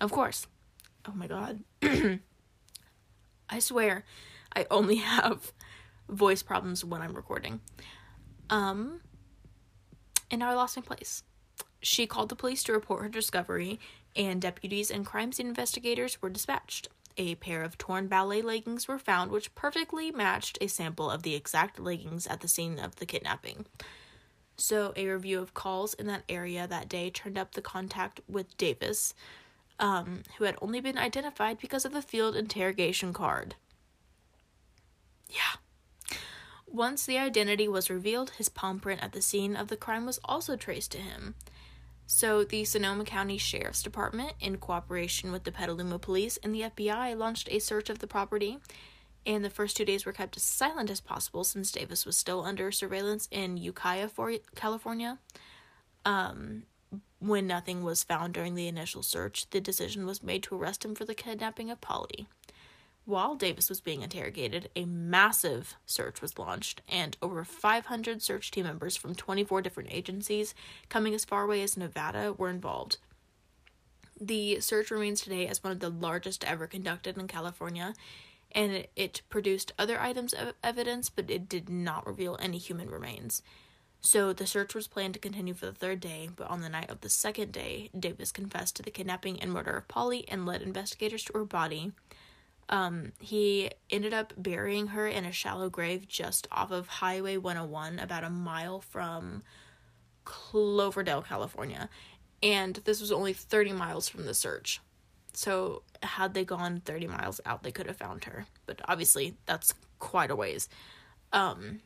Of 0.00 0.10
course. 0.10 0.46
Oh 1.06 1.12
my 1.14 1.26
god. 1.26 1.62
I 3.50 3.58
swear, 3.58 4.04
I 4.54 4.66
only 4.70 4.96
have 4.96 5.52
voice 6.08 6.42
problems 6.42 6.84
when 6.84 7.02
I'm 7.02 7.14
recording. 7.14 7.60
Um, 8.48 9.00
and 10.30 10.40
now 10.40 10.50
I 10.50 10.54
lost 10.54 10.76
my 10.76 10.82
place. 10.82 11.22
She 11.82 12.06
called 12.06 12.30
the 12.30 12.36
police 12.36 12.62
to 12.64 12.72
report 12.72 13.02
her 13.02 13.08
discovery, 13.08 13.78
and 14.14 14.40
deputies 14.40 14.90
and 14.90 15.04
crime 15.04 15.30
scene 15.30 15.46
investigators 15.46 16.20
were 16.22 16.30
dispatched. 16.30 16.88
A 17.18 17.34
pair 17.36 17.62
of 17.62 17.78
torn 17.78 18.08
ballet 18.08 18.42
leggings 18.42 18.86
were 18.86 18.98
found, 18.98 19.30
which 19.30 19.54
perfectly 19.54 20.10
matched 20.10 20.58
a 20.60 20.66
sample 20.66 21.10
of 21.10 21.22
the 21.22 21.34
exact 21.34 21.78
leggings 21.78 22.26
at 22.26 22.40
the 22.40 22.48
scene 22.48 22.78
of 22.78 22.96
the 22.96 23.06
kidnapping. 23.06 23.66
So, 24.56 24.92
a 24.96 25.06
review 25.08 25.40
of 25.40 25.54
calls 25.54 25.94
in 25.94 26.06
that 26.06 26.24
area 26.28 26.66
that 26.66 26.88
day 26.88 27.10
turned 27.10 27.38
up 27.38 27.52
the 27.52 27.62
contact 27.62 28.20
with 28.28 28.56
Davis, 28.56 29.14
um, 29.78 30.22
who 30.38 30.44
had 30.44 30.56
only 30.62 30.80
been 30.80 30.98
identified 30.98 31.58
because 31.58 31.84
of 31.84 31.92
the 31.92 32.02
field 32.02 32.36
interrogation 32.36 33.12
card. 33.12 33.54
Yeah. 35.28 36.16
Once 36.66 37.06
the 37.06 37.18
identity 37.18 37.68
was 37.68 37.90
revealed, 37.90 38.30
his 38.30 38.48
palm 38.48 38.80
print 38.80 39.02
at 39.02 39.12
the 39.12 39.22
scene 39.22 39.56
of 39.56 39.68
the 39.68 39.76
crime 39.76 40.04
was 40.04 40.20
also 40.24 40.56
traced 40.56 40.92
to 40.92 40.98
him. 40.98 41.34
So, 42.08 42.44
the 42.44 42.64
Sonoma 42.64 43.04
County 43.04 43.36
Sheriff's 43.36 43.82
Department, 43.82 44.34
in 44.38 44.58
cooperation 44.58 45.32
with 45.32 45.42
the 45.42 45.50
Petaluma 45.50 45.98
Police 45.98 46.36
and 46.36 46.54
the 46.54 46.62
FBI, 46.62 47.18
launched 47.18 47.48
a 47.50 47.58
search 47.58 47.90
of 47.90 47.98
the 47.98 48.06
property. 48.06 48.58
And 49.26 49.44
the 49.44 49.50
first 49.50 49.76
two 49.76 49.84
days 49.84 50.06
were 50.06 50.12
kept 50.12 50.36
as 50.36 50.44
silent 50.44 50.88
as 50.88 51.00
possible 51.00 51.42
since 51.42 51.72
Davis 51.72 52.06
was 52.06 52.16
still 52.16 52.44
under 52.44 52.70
surveillance 52.70 53.26
in 53.32 53.56
Ukiah, 53.56 54.08
for 54.08 54.32
California. 54.54 55.18
Um, 56.04 56.62
when 57.18 57.48
nothing 57.48 57.82
was 57.82 58.04
found 58.04 58.34
during 58.34 58.54
the 58.54 58.68
initial 58.68 59.02
search, 59.02 59.50
the 59.50 59.60
decision 59.60 60.06
was 60.06 60.22
made 60.22 60.44
to 60.44 60.54
arrest 60.54 60.84
him 60.84 60.94
for 60.94 61.04
the 61.04 61.14
kidnapping 61.14 61.70
of 61.70 61.80
Polly. 61.80 62.28
While 63.06 63.36
Davis 63.36 63.68
was 63.68 63.80
being 63.80 64.02
interrogated, 64.02 64.68
a 64.74 64.84
massive 64.84 65.76
search 65.86 66.20
was 66.20 66.40
launched, 66.40 66.82
and 66.88 67.16
over 67.22 67.44
500 67.44 68.20
search 68.20 68.50
team 68.50 68.64
members 68.64 68.96
from 68.96 69.14
24 69.14 69.62
different 69.62 69.92
agencies, 69.92 70.56
coming 70.88 71.14
as 71.14 71.24
far 71.24 71.44
away 71.44 71.62
as 71.62 71.76
Nevada, 71.76 72.32
were 72.32 72.50
involved. 72.50 72.98
The 74.20 74.58
search 74.58 74.90
remains 74.90 75.20
today 75.20 75.46
as 75.46 75.62
one 75.62 75.72
of 75.72 75.78
the 75.78 75.88
largest 75.88 76.42
ever 76.42 76.66
conducted 76.66 77.16
in 77.16 77.28
California, 77.28 77.94
and 78.50 78.88
it, 78.96 79.22
produced 79.28 79.72
other 79.78 80.00
items 80.00 80.32
of 80.32 80.54
evidence, 80.64 81.08
but 81.08 81.30
it 81.30 81.48
did 81.48 81.68
not 81.68 82.08
reveal 82.08 82.36
any 82.40 82.58
human 82.58 82.90
remains. 82.90 83.40
So 84.00 84.32
the 84.32 84.48
search 84.48 84.74
was 84.74 84.88
planned 84.88 85.14
to 85.14 85.20
continue 85.20 85.54
for 85.54 85.66
the 85.66 85.72
third 85.72 86.00
day, 86.00 86.28
but 86.34 86.50
on 86.50 86.60
the 86.60 86.68
night 86.68 86.90
of 86.90 87.02
the 87.02 87.08
second 87.08 87.52
day, 87.52 87.88
Davis 87.96 88.32
confessed 88.32 88.74
to 88.76 88.82
the 88.82 88.90
kidnapping 88.90 89.38
and 89.40 89.52
murder 89.52 89.76
of 89.76 89.86
Polly 89.86 90.24
and 90.26 90.44
led 90.44 90.60
investigators 90.60 91.22
to 91.24 91.34
her 91.34 91.44
body 91.44 91.92
um, 92.68 93.12
he 93.20 93.70
ended 93.90 94.12
up 94.12 94.32
burying 94.36 94.88
her 94.88 95.06
in 95.06 95.24
a 95.24 95.32
shallow 95.32 95.70
grave 95.70 96.08
just 96.08 96.48
off 96.50 96.70
of 96.70 96.88
Highway 96.88 97.36
101, 97.36 97.98
about 97.98 98.24
a 98.24 98.30
mile 98.30 98.80
from 98.80 99.42
Cloverdale, 100.24 101.22
California. 101.22 101.88
And 102.42 102.76
this 102.84 103.00
was 103.00 103.12
only 103.12 103.32
30 103.32 103.72
miles 103.72 104.08
from 104.08 104.26
the 104.26 104.34
search. 104.34 104.80
So, 105.32 105.82
had 106.02 106.34
they 106.34 106.44
gone 106.44 106.80
30 106.80 107.06
miles 107.08 107.40
out, 107.44 107.62
they 107.62 107.70
could 107.70 107.86
have 107.86 107.98
found 107.98 108.24
her. 108.24 108.46
But 108.64 108.80
obviously, 108.86 109.36
that's 109.46 109.74
quite 109.98 110.30
a 110.30 110.36
ways. 110.36 110.68
Um, 111.32 111.80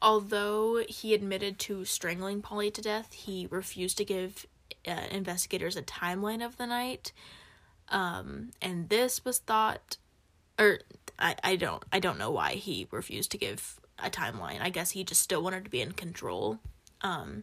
although 0.00 0.82
he 0.88 1.14
admitted 1.14 1.58
to 1.60 1.84
strangling 1.84 2.42
Polly 2.42 2.70
to 2.70 2.80
death, 2.80 3.12
he 3.12 3.46
refused 3.50 3.98
to 3.98 4.04
give 4.04 4.46
uh, 4.88 5.02
investigators 5.10 5.76
a 5.76 5.82
timeline 5.82 6.44
of 6.44 6.56
the 6.56 6.66
night 6.66 7.12
um, 7.90 8.50
and 8.62 8.88
this 8.88 9.24
was 9.24 9.38
thought, 9.38 9.96
or 10.58 10.80
I, 11.18 11.36
I 11.42 11.56
don't 11.56 11.84
I 11.92 12.00
don't 12.00 12.18
know 12.18 12.30
why 12.30 12.52
he 12.52 12.86
refused 12.90 13.30
to 13.32 13.38
give 13.38 13.80
a 13.98 14.10
timeline. 14.10 14.60
I 14.60 14.70
guess 14.70 14.90
he 14.90 15.04
just 15.04 15.20
still 15.20 15.42
wanted 15.42 15.64
to 15.64 15.70
be 15.70 15.80
in 15.80 15.92
control. 15.92 16.58
Um, 17.02 17.42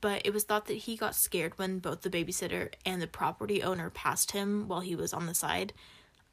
but 0.00 0.22
it 0.24 0.32
was 0.32 0.44
thought 0.44 0.66
that 0.66 0.74
he 0.74 0.96
got 0.96 1.14
scared 1.14 1.58
when 1.58 1.78
both 1.78 2.02
the 2.02 2.10
babysitter 2.10 2.72
and 2.84 3.00
the 3.00 3.06
property 3.06 3.62
owner 3.62 3.88
passed 3.88 4.32
him 4.32 4.66
while 4.66 4.80
he 4.80 4.96
was 4.96 5.12
on 5.12 5.26
the 5.26 5.34
side 5.34 5.72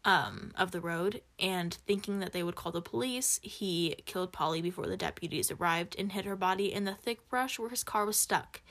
um, 0.05 0.51
of 0.57 0.71
the 0.71 0.81
road, 0.81 1.21
and 1.37 1.73
thinking 1.85 2.19
that 2.19 2.31
they 2.33 2.41
would 2.41 2.55
call 2.55 2.71
the 2.71 2.81
police, 2.81 3.39
he 3.43 3.95
killed 4.05 4.31
Polly 4.31 4.61
before 4.61 4.87
the 4.87 4.97
deputies 4.97 5.51
arrived 5.51 5.95
and 5.99 6.11
hid 6.11 6.25
her 6.25 6.35
body 6.35 6.73
in 6.73 6.85
the 6.85 6.95
thick 6.95 7.27
brush 7.29 7.59
where 7.59 7.69
his 7.69 7.83
car 7.83 8.05
was 8.05 8.17
stuck. 8.17 8.61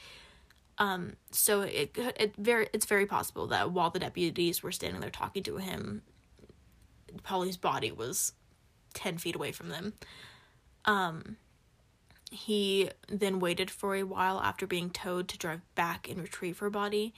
Um, 0.78 1.16
so 1.32 1.62
it 1.62 1.96
it 1.96 2.34
very 2.36 2.68
it's 2.72 2.86
very 2.86 3.06
possible 3.06 3.48
that 3.48 3.72
while 3.72 3.90
the 3.90 3.98
deputies 3.98 4.62
were 4.62 4.72
standing 4.72 5.00
there 5.00 5.10
talking 5.10 5.42
to 5.44 5.56
him, 5.56 6.02
Polly's 7.24 7.56
body 7.56 7.90
was 7.90 8.32
ten 8.94 9.18
feet 9.18 9.34
away 9.34 9.52
from 9.52 9.70
them. 9.70 9.94
Um, 10.84 11.36
he 12.30 12.90
then 13.08 13.40
waited 13.40 13.70
for 13.70 13.96
a 13.96 14.04
while 14.04 14.38
after 14.40 14.66
being 14.66 14.90
towed 14.90 15.28
to 15.28 15.38
drive 15.38 15.62
back 15.74 16.08
and 16.08 16.20
retrieve 16.20 16.58
her 16.58 16.70
body. 16.70 17.14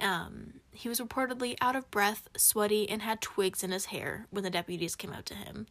Um, 0.00 0.54
he 0.72 0.88
was 0.88 1.00
reportedly 1.00 1.56
out 1.60 1.76
of 1.76 1.90
breath, 1.90 2.28
sweaty, 2.36 2.88
and 2.88 3.02
had 3.02 3.20
twigs 3.20 3.62
in 3.62 3.70
his 3.70 3.86
hair 3.86 4.26
when 4.30 4.42
the 4.42 4.50
deputies 4.50 4.96
came 4.96 5.12
out 5.12 5.26
to 5.26 5.34
him. 5.34 5.66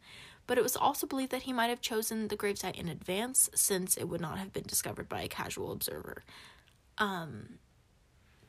But 0.46 0.58
it 0.58 0.62
was 0.62 0.76
also 0.76 1.06
believed 1.06 1.32
that 1.32 1.42
he 1.42 1.52
might 1.52 1.68
have 1.68 1.80
chosen 1.80 2.28
the 2.28 2.36
gravesite 2.36 2.78
in 2.78 2.88
advance, 2.88 3.50
since 3.54 3.96
it 3.96 4.08
would 4.08 4.20
not 4.20 4.38
have 4.38 4.52
been 4.52 4.64
discovered 4.66 5.08
by 5.08 5.22
a 5.22 5.28
casual 5.28 5.72
observer. 5.72 6.24
Um, 6.98 7.58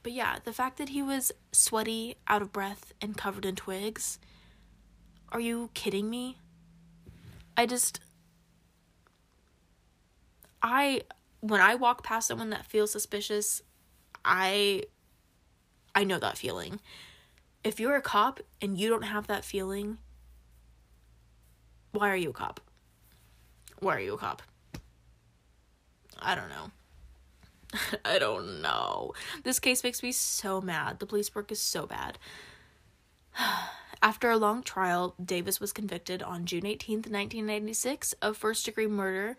but 0.03 0.11
yeah, 0.11 0.37
the 0.43 0.53
fact 0.53 0.77
that 0.77 0.89
he 0.89 1.01
was 1.01 1.31
sweaty, 1.51 2.15
out 2.27 2.41
of 2.41 2.51
breath, 2.51 2.93
and 3.01 3.17
covered 3.17 3.45
in 3.45 3.55
twigs. 3.55 4.19
Are 5.31 5.39
you 5.39 5.69
kidding 5.73 6.09
me? 6.09 6.37
I 7.55 7.65
just. 7.65 7.99
I. 10.61 11.01
When 11.39 11.59
I 11.59 11.75
walk 11.75 12.03
past 12.03 12.27
someone 12.27 12.49
that 12.51 12.65
feels 12.65 12.91
suspicious, 12.91 13.61
I. 14.23 14.83
I 15.95 16.03
know 16.03 16.19
that 16.19 16.37
feeling. 16.37 16.79
If 17.63 17.79
you're 17.79 17.95
a 17.95 18.01
cop 18.01 18.41
and 18.61 18.77
you 18.77 18.89
don't 18.89 19.03
have 19.03 19.27
that 19.27 19.45
feeling, 19.45 19.99
why 21.91 22.09
are 22.09 22.17
you 22.17 22.31
a 22.31 22.33
cop? 22.33 22.59
Why 23.79 23.95
are 23.95 24.01
you 24.01 24.15
a 24.15 24.17
cop? 24.17 24.41
I 26.19 26.35
don't 26.35 26.49
know. 26.49 26.71
I 28.05 28.19
don't 28.19 28.61
know. 28.61 29.13
This 29.43 29.59
case 29.59 29.83
makes 29.83 30.03
me 30.03 30.11
so 30.11 30.61
mad. 30.61 30.99
The 30.99 31.05
police 31.05 31.33
work 31.33 31.51
is 31.51 31.59
so 31.59 31.85
bad. 31.85 32.17
After 34.01 34.29
a 34.29 34.37
long 34.37 34.63
trial, 34.63 35.15
Davis 35.23 35.61
was 35.61 35.71
convicted 35.71 36.21
on 36.21 36.45
June 36.45 36.63
18th, 36.63 37.09
1996, 37.09 38.13
of 38.21 38.35
first 38.35 38.65
degree 38.65 38.87
murder 38.87 39.37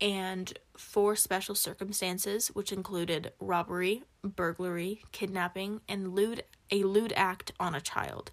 and 0.00 0.58
four 0.76 1.16
special 1.16 1.54
circumstances, 1.54 2.48
which 2.48 2.72
included 2.72 3.32
robbery, 3.40 4.02
burglary, 4.22 5.02
kidnapping, 5.12 5.80
and 5.88 6.14
lewd 6.14 6.42
a 6.70 6.82
lewd 6.82 7.12
act 7.16 7.52
on 7.60 7.74
a 7.74 7.80
child. 7.80 8.30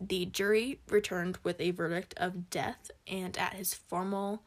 The 0.00 0.26
jury 0.26 0.80
returned 0.88 1.38
with 1.44 1.60
a 1.60 1.70
verdict 1.70 2.14
of 2.16 2.50
death, 2.50 2.90
and 3.06 3.38
at 3.38 3.54
his 3.54 3.72
formal 3.72 4.42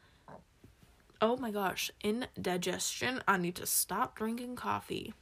oh 1.20 1.36
my 1.36 1.50
gosh, 1.50 1.90
indigestion, 2.02 3.22
I 3.26 3.36
need 3.36 3.56
to 3.56 3.66
stop 3.66 4.16
drinking 4.16 4.56
coffee. 4.56 5.14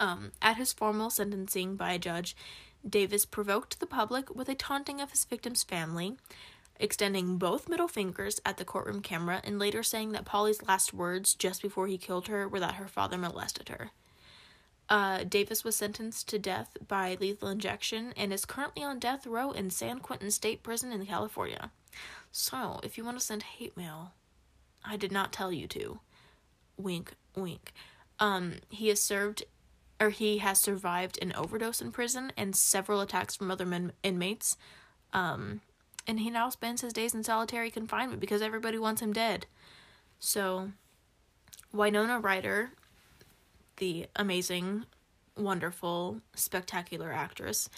Um, 0.00 0.32
at 0.42 0.56
his 0.56 0.72
formal 0.72 1.10
sentencing 1.10 1.76
by 1.76 1.92
a 1.92 1.98
judge, 1.98 2.36
Davis 2.88 3.24
provoked 3.24 3.80
the 3.80 3.86
public 3.86 4.34
with 4.34 4.48
a 4.48 4.54
taunting 4.54 5.00
of 5.00 5.10
his 5.10 5.24
victim's 5.24 5.62
family, 5.62 6.16
extending 6.78 7.38
both 7.38 7.68
middle 7.68 7.88
fingers 7.88 8.40
at 8.44 8.56
the 8.56 8.64
courtroom 8.64 9.00
camera 9.00 9.40
and 9.44 9.58
later 9.58 9.82
saying 9.82 10.12
that 10.12 10.24
Polly's 10.24 10.62
last 10.62 10.92
words 10.92 11.34
just 11.34 11.62
before 11.62 11.86
he 11.86 11.96
killed 11.96 12.28
her 12.28 12.48
were 12.48 12.60
that 12.60 12.74
her 12.74 12.88
father 12.88 13.16
molested 13.16 13.68
her. 13.68 13.92
Uh, 14.88 15.24
Davis 15.24 15.64
was 15.64 15.76
sentenced 15.76 16.28
to 16.28 16.38
death 16.38 16.76
by 16.86 17.16
lethal 17.18 17.48
injection 17.48 18.12
and 18.16 18.32
is 18.32 18.44
currently 18.44 18.82
on 18.82 18.98
death 18.98 19.26
row 19.26 19.50
in 19.50 19.70
San 19.70 19.98
Quentin 20.00 20.30
State 20.30 20.62
Prison 20.62 20.92
in 20.92 21.06
California. 21.06 21.70
So, 22.32 22.80
if 22.82 22.98
you 22.98 23.04
want 23.04 23.18
to 23.18 23.24
send 23.24 23.44
hate 23.44 23.76
mail, 23.76 24.12
I 24.84 24.96
did 24.96 25.12
not 25.12 25.32
tell 25.32 25.52
you 25.52 25.66
to. 25.68 26.00
Wink, 26.76 27.14
wink. 27.36 27.72
Um, 28.18 28.54
he 28.68 28.88
has 28.88 29.02
served 29.02 29.44
or 30.00 30.10
he 30.10 30.38
has 30.38 30.60
survived 30.60 31.18
an 31.22 31.32
overdose 31.34 31.80
in 31.80 31.92
prison 31.92 32.32
and 32.36 32.54
several 32.54 33.00
attacks 33.00 33.36
from 33.36 33.50
other 33.50 33.66
men- 33.66 33.92
inmates. 34.02 34.56
Um, 35.12 35.60
and 36.06 36.20
he 36.20 36.30
now 36.30 36.50
spends 36.50 36.80
his 36.80 36.92
days 36.92 37.14
in 37.14 37.22
solitary 37.22 37.70
confinement 37.70 38.20
because 38.20 38.42
everybody 38.42 38.76
wants 38.76 39.00
him 39.00 39.12
dead. 39.12 39.46
So, 40.18 40.72
Winona 41.72 42.18
Ryder, 42.18 42.70
the 43.76 44.06
amazing, 44.16 44.84
wonderful, 45.36 46.20
spectacular 46.34 47.12
actress, 47.12 47.68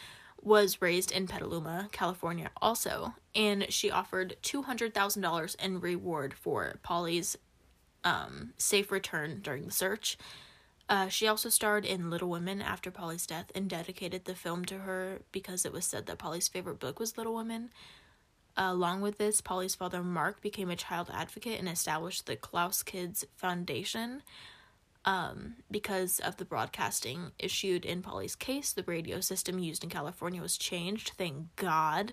was 0.42 0.80
raised 0.80 1.10
in 1.10 1.26
Petaluma, 1.26 1.88
California, 1.92 2.50
also, 2.60 3.14
and 3.34 3.66
she 3.70 3.90
offered 3.90 4.36
$200,000 4.42 5.56
in 5.56 5.80
reward 5.80 6.34
for 6.34 6.74
Polly's 6.82 7.36
um, 8.04 8.52
safe 8.56 8.92
return 8.92 9.40
during 9.42 9.64
the 9.64 9.72
search. 9.72 10.16
Uh, 10.88 11.08
she 11.08 11.26
also 11.26 11.48
starred 11.48 11.84
in 11.84 12.10
Little 12.10 12.28
Women 12.28 12.62
after 12.62 12.92
Polly's 12.92 13.26
death 13.26 13.50
and 13.54 13.68
dedicated 13.68 14.24
the 14.24 14.36
film 14.36 14.64
to 14.66 14.78
her 14.78 15.22
because 15.32 15.66
it 15.66 15.72
was 15.72 15.84
said 15.84 16.06
that 16.06 16.18
Polly's 16.18 16.46
favorite 16.46 16.78
book 16.78 17.00
was 17.00 17.18
Little 17.18 17.34
Women. 17.34 17.70
Uh, 18.56 18.70
along 18.70 19.00
with 19.00 19.18
this, 19.18 19.40
Polly's 19.40 19.74
father 19.74 20.02
Mark 20.02 20.40
became 20.40 20.70
a 20.70 20.76
child 20.76 21.10
advocate 21.12 21.58
and 21.58 21.68
established 21.68 22.26
the 22.26 22.36
Klaas 22.36 22.84
Kids 22.84 23.24
Foundation. 23.34 24.22
Um, 25.06 25.54
because 25.70 26.18
of 26.18 26.36
the 26.36 26.44
broadcasting 26.44 27.30
issued 27.38 27.84
in 27.84 28.02
Polly's 28.02 28.34
case, 28.34 28.72
the 28.72 28.82
radio 28.82 29.20
system 29.20 29.60
used 29.60 29.84
in 29.84 29.90
California 29.90 30.42
was 30.42 30.58
changed, 30.58 31.12
thank 31.16 31.54
God, 31.54 32.12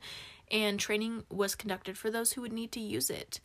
and 0.51 0.79
training 0.79 1.23
was 1.31 1.55
conducted 1.55 1.97
for 1.97 2.11
those 2.11 2.33
who 2.33 2.41
would 2.41 2.53
need 2.53 2.71
to 2.73 2.79
use 2.79 3.09
it. 3.09 3.39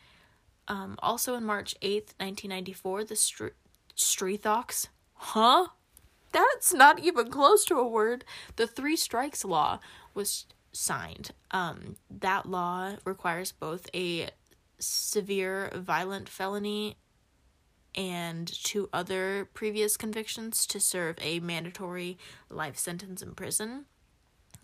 Um, 0.68 0.98
also, 1.02 1.34
in 1.34 1.44
March 1.44 1.74
8th, 1.80 2.12
1994, 2.18 3.04
the 3.04 3.16
Str- 3.16 3.46
Streethox, 3.96 4.88
huh? 5.14 5.68
That's 6.30 6.74
not 6.74 6.98
even 6.98 7.30
close 7.30 7.64
to 7.66 7.76
a 7.76 7.88
word. 7.88 8.26
The 8.56 8.66
Three 8.66 8.96
Strikes 8.96 9.46
Law 9.46 9.80
was 10.12 10.44
signed. 10.72 11.30
Um, 11.50 11.96
that 12.10 12.44
law 12.44 12.96
requires 13.06 13.52
both 13.52 13.88
a 13.94 14.28
severe 14.78 15.72
violent 15.74 16.28
felony 16.28 16.98
and 17.98 18.46
two 18.46 18.88
other 18.92 19.48
previous 19.54 19.96
convictions 19.96 20.64
to 20.66 20.78
serve 20.78 21.16
a 21.20 21.40
mandatory 21.40 22.16
life 22.48 22.78
sentence 22.78 23.20
in 23.22 23.34
prison. 23.34 23.86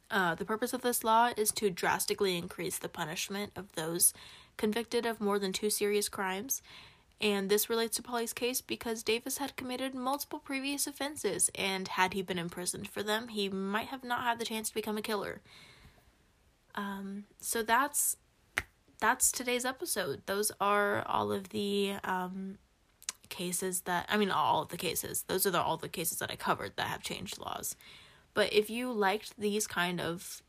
Uh, 0.09 0.37
the 0.37 0.45
purpose 0.45 0.73
of 0.73 0.83
this 0.83 1.03
law 1.03 1.31
is 1.37 1.51
to 1.51 1.69
drastically 1.69 2.39
increase 2.39 2.79
the 2.79 2.89
punishment 2.89 3.51
of 3.57 3.73
those 3.73 4.15
convicted 4.57 5.05
of 5.05 5.21
more 5.21 5.41
than 5.41 5.53
two 5.53 5.69
serious 5.69 6.09
crimes. 6.09 6.63
And 7.21 7.51
this 7.51 7.69
relates 7.69 7.97
to 7.97 8.05
Polly's 8.05 8.33
case 8.33 8.61
because 8.61 9.03
Davis 9.03 9.39
had 9.39 9.57
committed 9.57 9.97
multiple 9.97 10.39
previous 10.39 10.87
offenses, 10.87 11.51
and 11.57 11.89
had 11.89 12.13
he 12.13 12.23
been 12.23 12.39
imprisoned 12.39 12.89
for 12.89 13.03
them, 13.03 13.29
he 13.29 13.49
might 13.49 13.89
have 13.89 14.05
not 14.05 14.23
had 14.23 14.39
the 14.39 14.45
chance 14.45 14.69
to 14.69 14.75
become 14.75 14.97
a 14.97 15.03
killer. 15.03 15.41
Um, 16.77 17.25
so 17.41 17.65
that's 17.65 18.17
that's 19.01 19.33
today's 19.33 19.65
episode. 19.65 20.23
Those 20.27 20.53
are 20.61 21.05
all 21.07 21.33
of 21.33 21.49
the 21.49 21.95
um, 22.05 22.59
cases 23.29 23.83
that 23.83 24.07
I 24.09 24.17
mean 24.17 24.31
all 24.31 24.63
of 24.63 24.69
the 24.69 24.77
cases. 24.77 25.25
Those 25.27 25.47
are 25.47 25.51
the, 25.51 25.61
all 25.61 25.77
the 25.77 25.89
cases 25.89 26.19
that 26.19 26.31
I 26.31 26.37
covered 26.37 26.73
that 26.77 26.89
have 26.89 27.03
changed 27.03 27.39
laws. 27.39 27.77
But 28.35 28.53
if 28.53 28.69
you 28.69 28.93
liked 28.93 29.39
these 29.39 29.67
kind 29.67 30.01
of 30.01 30.43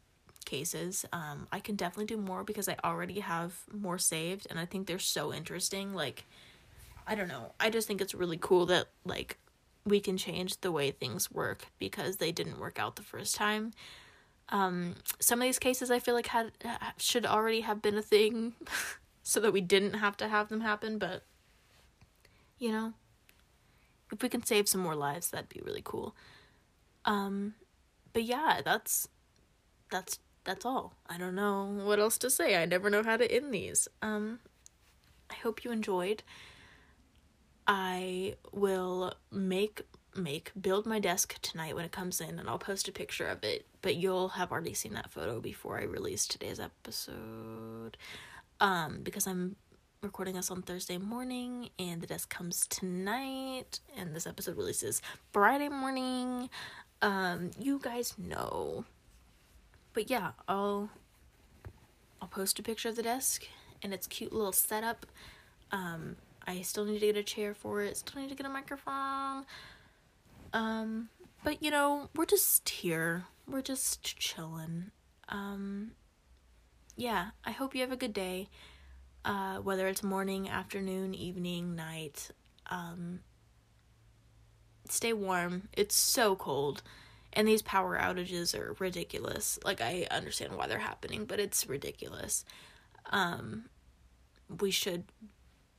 cases, 0.46 1.06
um, 1.12 1.48
I 1.52 1.60
can 1.60 1.76
definitely 1.76 2.06
do 2.06 2.18
more 2.18 2.44
because 2.44 2.68
I 2.68 2.78
already 2.84 3.20
have 3.20 3.54
more 3.72 3.98
saved, 3.98 4.48
and 4.50 4.60
I 4.60 4.66
think 4.66 4.88
they're 4.88 5.00
so 5.00 5.34
interesting. 5.34 5.94
Like, 5.94 6.26
I 7.08 7.16
don't 7.16 7.28
know. 7.28 7.54
I 7.60 7.70
just 7.70 7.88
think 7.88 8.02
it's 8.02 8.16
really 8.16 8.38
cool 8.40 8.66
that 8.68 8.88
like 9.06 9.38
we 9.86 10.00
can 10.00 10.18
change 10.18 10.62
the 10.62 10.72
way 10.72 10.92
things 10.92 11.32
work 11.32 11.68
because 11.78 12.18
they 12.18 12.32
didn't 12.32 12.60
work 12.60 12.80
out 12.80 12.96
the 12.96 13.04
first 13.04 13.36
time. 13.36 13.72
Um, 14.50 14.96
some 15.20 15.42
of 15.42 15.46
these 15.46 15.60
cases 15.60 15.90
I 15.92 16.00
feel 16.00 16.14
like 16.14 16.28
had 16.28 16.52
should 16.98 17.26
already 17.26 17.62
have 17.62 17.82
been 17.82 17.98
a 17.98 18.02
thing, 18.02 18.54
so 19.24 19.40
that 19.40 19.54
we 19.54 19.62
didn't 19.62 19.96
have 19.96 20.18
to 20.18 20.28
have 20.28 20.50
them 20.50 20.62
happen. 20.62 20.98
But 20.98 21.24
you 22.58 22.72
know, 22.72 22.94
if 24.12 24.22
we 24.22 24.30
can 24.30 24.44
save 24.44 24.68
some 24.68 24.82
more 24.82 24.96
lives, 24.96 25.30
that'd 25.30 25.50
be 25.50 25.62
really 25.64 25.82
cool. 25.84 26.16
Um, 27.06 27.56
but 28.14 28.24
yeah, 28.24 28.62
that's 28.64 29.08
that's 29.92 30.20
that's 30.44 30.66
all. 30.66 30.94
I 31.08 31.18
don't 31.18 31.36
know 31.36 31.66
what 31.66 32.00
else 32.00 32.18
to 32.20 32.30
say. 32.30 32.62
I 32.62 32.66
never 32.66 32.90
know 32.90 33.04
how 33.04 33.18
to 33.18 33.32
end 33.32 33.54
these. 33.54 33.88
Um, 34.02 34.40
I 35.30 35.36
hope 35.36 35.64
you 35.64 35.72
enjoyed. 35.72 36.24
I 37.68 38.36
will 38.52 39.14
make 39.32 39.82
make 40.16 40.52
build 40.60 40.86
my 40.86 40.98
desk 40.98 41.36
tonight 41.42 41.76
when 41.76 41.84
it 41.84 41.92
comes 41.92 42.22
in 42.22 42.40
and 42.40 42.48
I'll 42.48 42.58
post 42.58 42.88
a 42.88 42.92
picture 42.92 43.28
of 43.28 43.44
it, 43.44 43.66
but 43.82 43.96
you'll 43.96 44.30
have 44.30 44.52
already 44.52 44.74
seen 44.74 44.94
that 44.94 45.12
photo 45.12 45.42
before 45.42 45.78
I 45.78 45.84
release 45.84 46.26
today's 46.26 46.60
episode. 46.60 47.98
Um 48.62 49.00
because 49.04 49.28
I'm 49.28 49.58
recording 50.06 50.38
us 50.38 50.52
on 50.52 50.62
Thursday 50.62 51.00
morning 51.00 51.72
and 51.80 52.00
the 52.00 52.06
desk 52.06 52.30
comes 52.30 52.68
tonight 52.68 53.80
and 53.98 54.16
this 54.16 54.28
episode 54.28 54.56
releases 54.56 55.02
Friday 55.34 55.68
morning. 55.68 56.48
Um 57.02 57.50
you 57.60 57.80
guys 57.82 58.14
know. 58.16 58.86
But 59.94 60.12
yeah, 60.12 60.32
I'll 60.48 60.92
I'll 62.22 62.28
post 62.28 62.60
a 62.60 62.64
picture 62.64 62.90
of 62.90 62.96
the 62.96 63.02
desk 63.02 63.48
and 63.82 63.96
its 63.96 64.06
cute 64.06 64.32
little 64.32 64.52
setup. 64.52 65.08
Um 65.72 66.18
I 66.48 66.62
still 66.62 66.86
need 66.86 67.00
to 67.00 67.08
get 67.08 67.18
a 67.18 67.24
chair 67.24 67.56
for 67.56 67.82
it. 67.82 67.98
Still 67.98 68.22
need 68.22 68.30
to 68.30 68.36
get 68.36 68.46
a 68.46 68.50
microphone. 68.50 69.46
Um, 70.54 71.10
but 71.44 71.64
you 71.64 71.72
know, 71.72 72.10
we're 72.16 72.26
just 72.26 72.70
here. 72.70 73.26
We're 73.48 73.64
just 73.64 74.04
chilling. 74.04 74.92
Um, 75.30 75.94
yeah, 76.96 77.30
I 77.44 77.50
hope 77.50 77.74
you 77.74 77.82
have 77.82 77.92
a 77.92 77.98
good 77.98 78.14
day. 78.14 78.50
Uh, 79.26 79.58
whether 79.58 79.88
it's 79.88 80.04
morning, 80.04 80.48
afternoon, 80.48 81.16
evening, 81.16 81.76
night. 81.76 82.30
Um, 82.68 83.22
stay 84.88 85.14
warm. 85.14 85.68
It's 85.74 85.96
so 85.96 86.36
cold. 86.36 86.84
And 87.34 87.48
these 87.48 87.64
power 87.64 87.98
outages 87.98 88.58
are 88.58 88.76
ridiculous. 88.78 89.58
Like, 89.66 89.82
I 89.82 90.08
understand 90.12 90.56
why 90.56 90.68
they're 90.68 90.78
happening, 90.78 91.26
but 91.26 91.40
it's 91.40 91.68
ridiculous. 91.68 92.46
Um, 93.10 93.66
we 94.62 94.70
should 94.70 95.06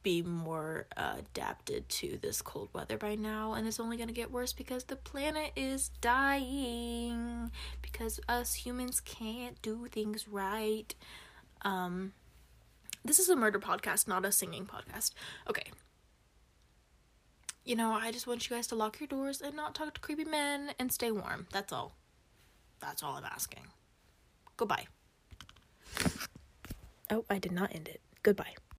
be 0.02 0.22
more 0.22 0.86
uh, 0.96 1.14
adapted 1.18 1.88
to 1.88 2.18
this 2.20 2.42
cold 2.42 2.68
weather 2.72 2.98
by 2.98 3.14
now, 3.14 3.54
and 3.54 3.66
it's 3.66 3.80
only 3.80 3.96
going 3.96 4.08
to 4.08 4.14
get 4.14 4.30
worse 4.30 4.52
because 4.52 4.84
the 4.84 4.96
planet 4.96 5.52
is 5.56 5.90
dying 6.00 7.50
because 7.80 8.20
us 8.28 8.54
humans 8.54 9.00
can't 9.00 9.60
do 9.62 9.86
things 9.90 10.28
right. 10.28 10.94
Um, 11.62 12.12
this 13.08 13.18
is 13.18 13.28
a 13.28 13.36
murder 13.36 13.58
podcast, 13.58 14.08
not 14.08 14.24
a 14.24 14.32
singing 14.32 14.66
podcast. 14.66 15.12
Okay. 15.48 15.70
You 17.64 17.74
know, 17.74 17.92
I 17.92 18.12
just 18.12 18.26
want 18.26 18.48
you 18.48 18.56
guys 18.56 18.66
to 18.68 18.74
lock 18.76 19.00
your 19.00 19.08
doors 19.08 19.40
and 19.40 19.56
not 19.56 19.74
talk 19.74 19.94
to 19.94 20.00
creepy 20.00 20.24
men 20.24 20.70
and 20.78 20.92
stay 20.92 21.10
warm. 21.10 21.46
That's 21.52 21.72
all. 21.72 21.96
That's 22.80 23.02
all 23.02 23.14
I'm 23.16 23.24
asking. 23.24 23.66
Goodbye. 24.56 24.86
Oh, 27.10 27.24
I 27.28 27.38
did 27.38 27.52
not 27.52 27.74
end 27.74 27.88
it. 27.88 28.00
Goodbye. 28.22 28.54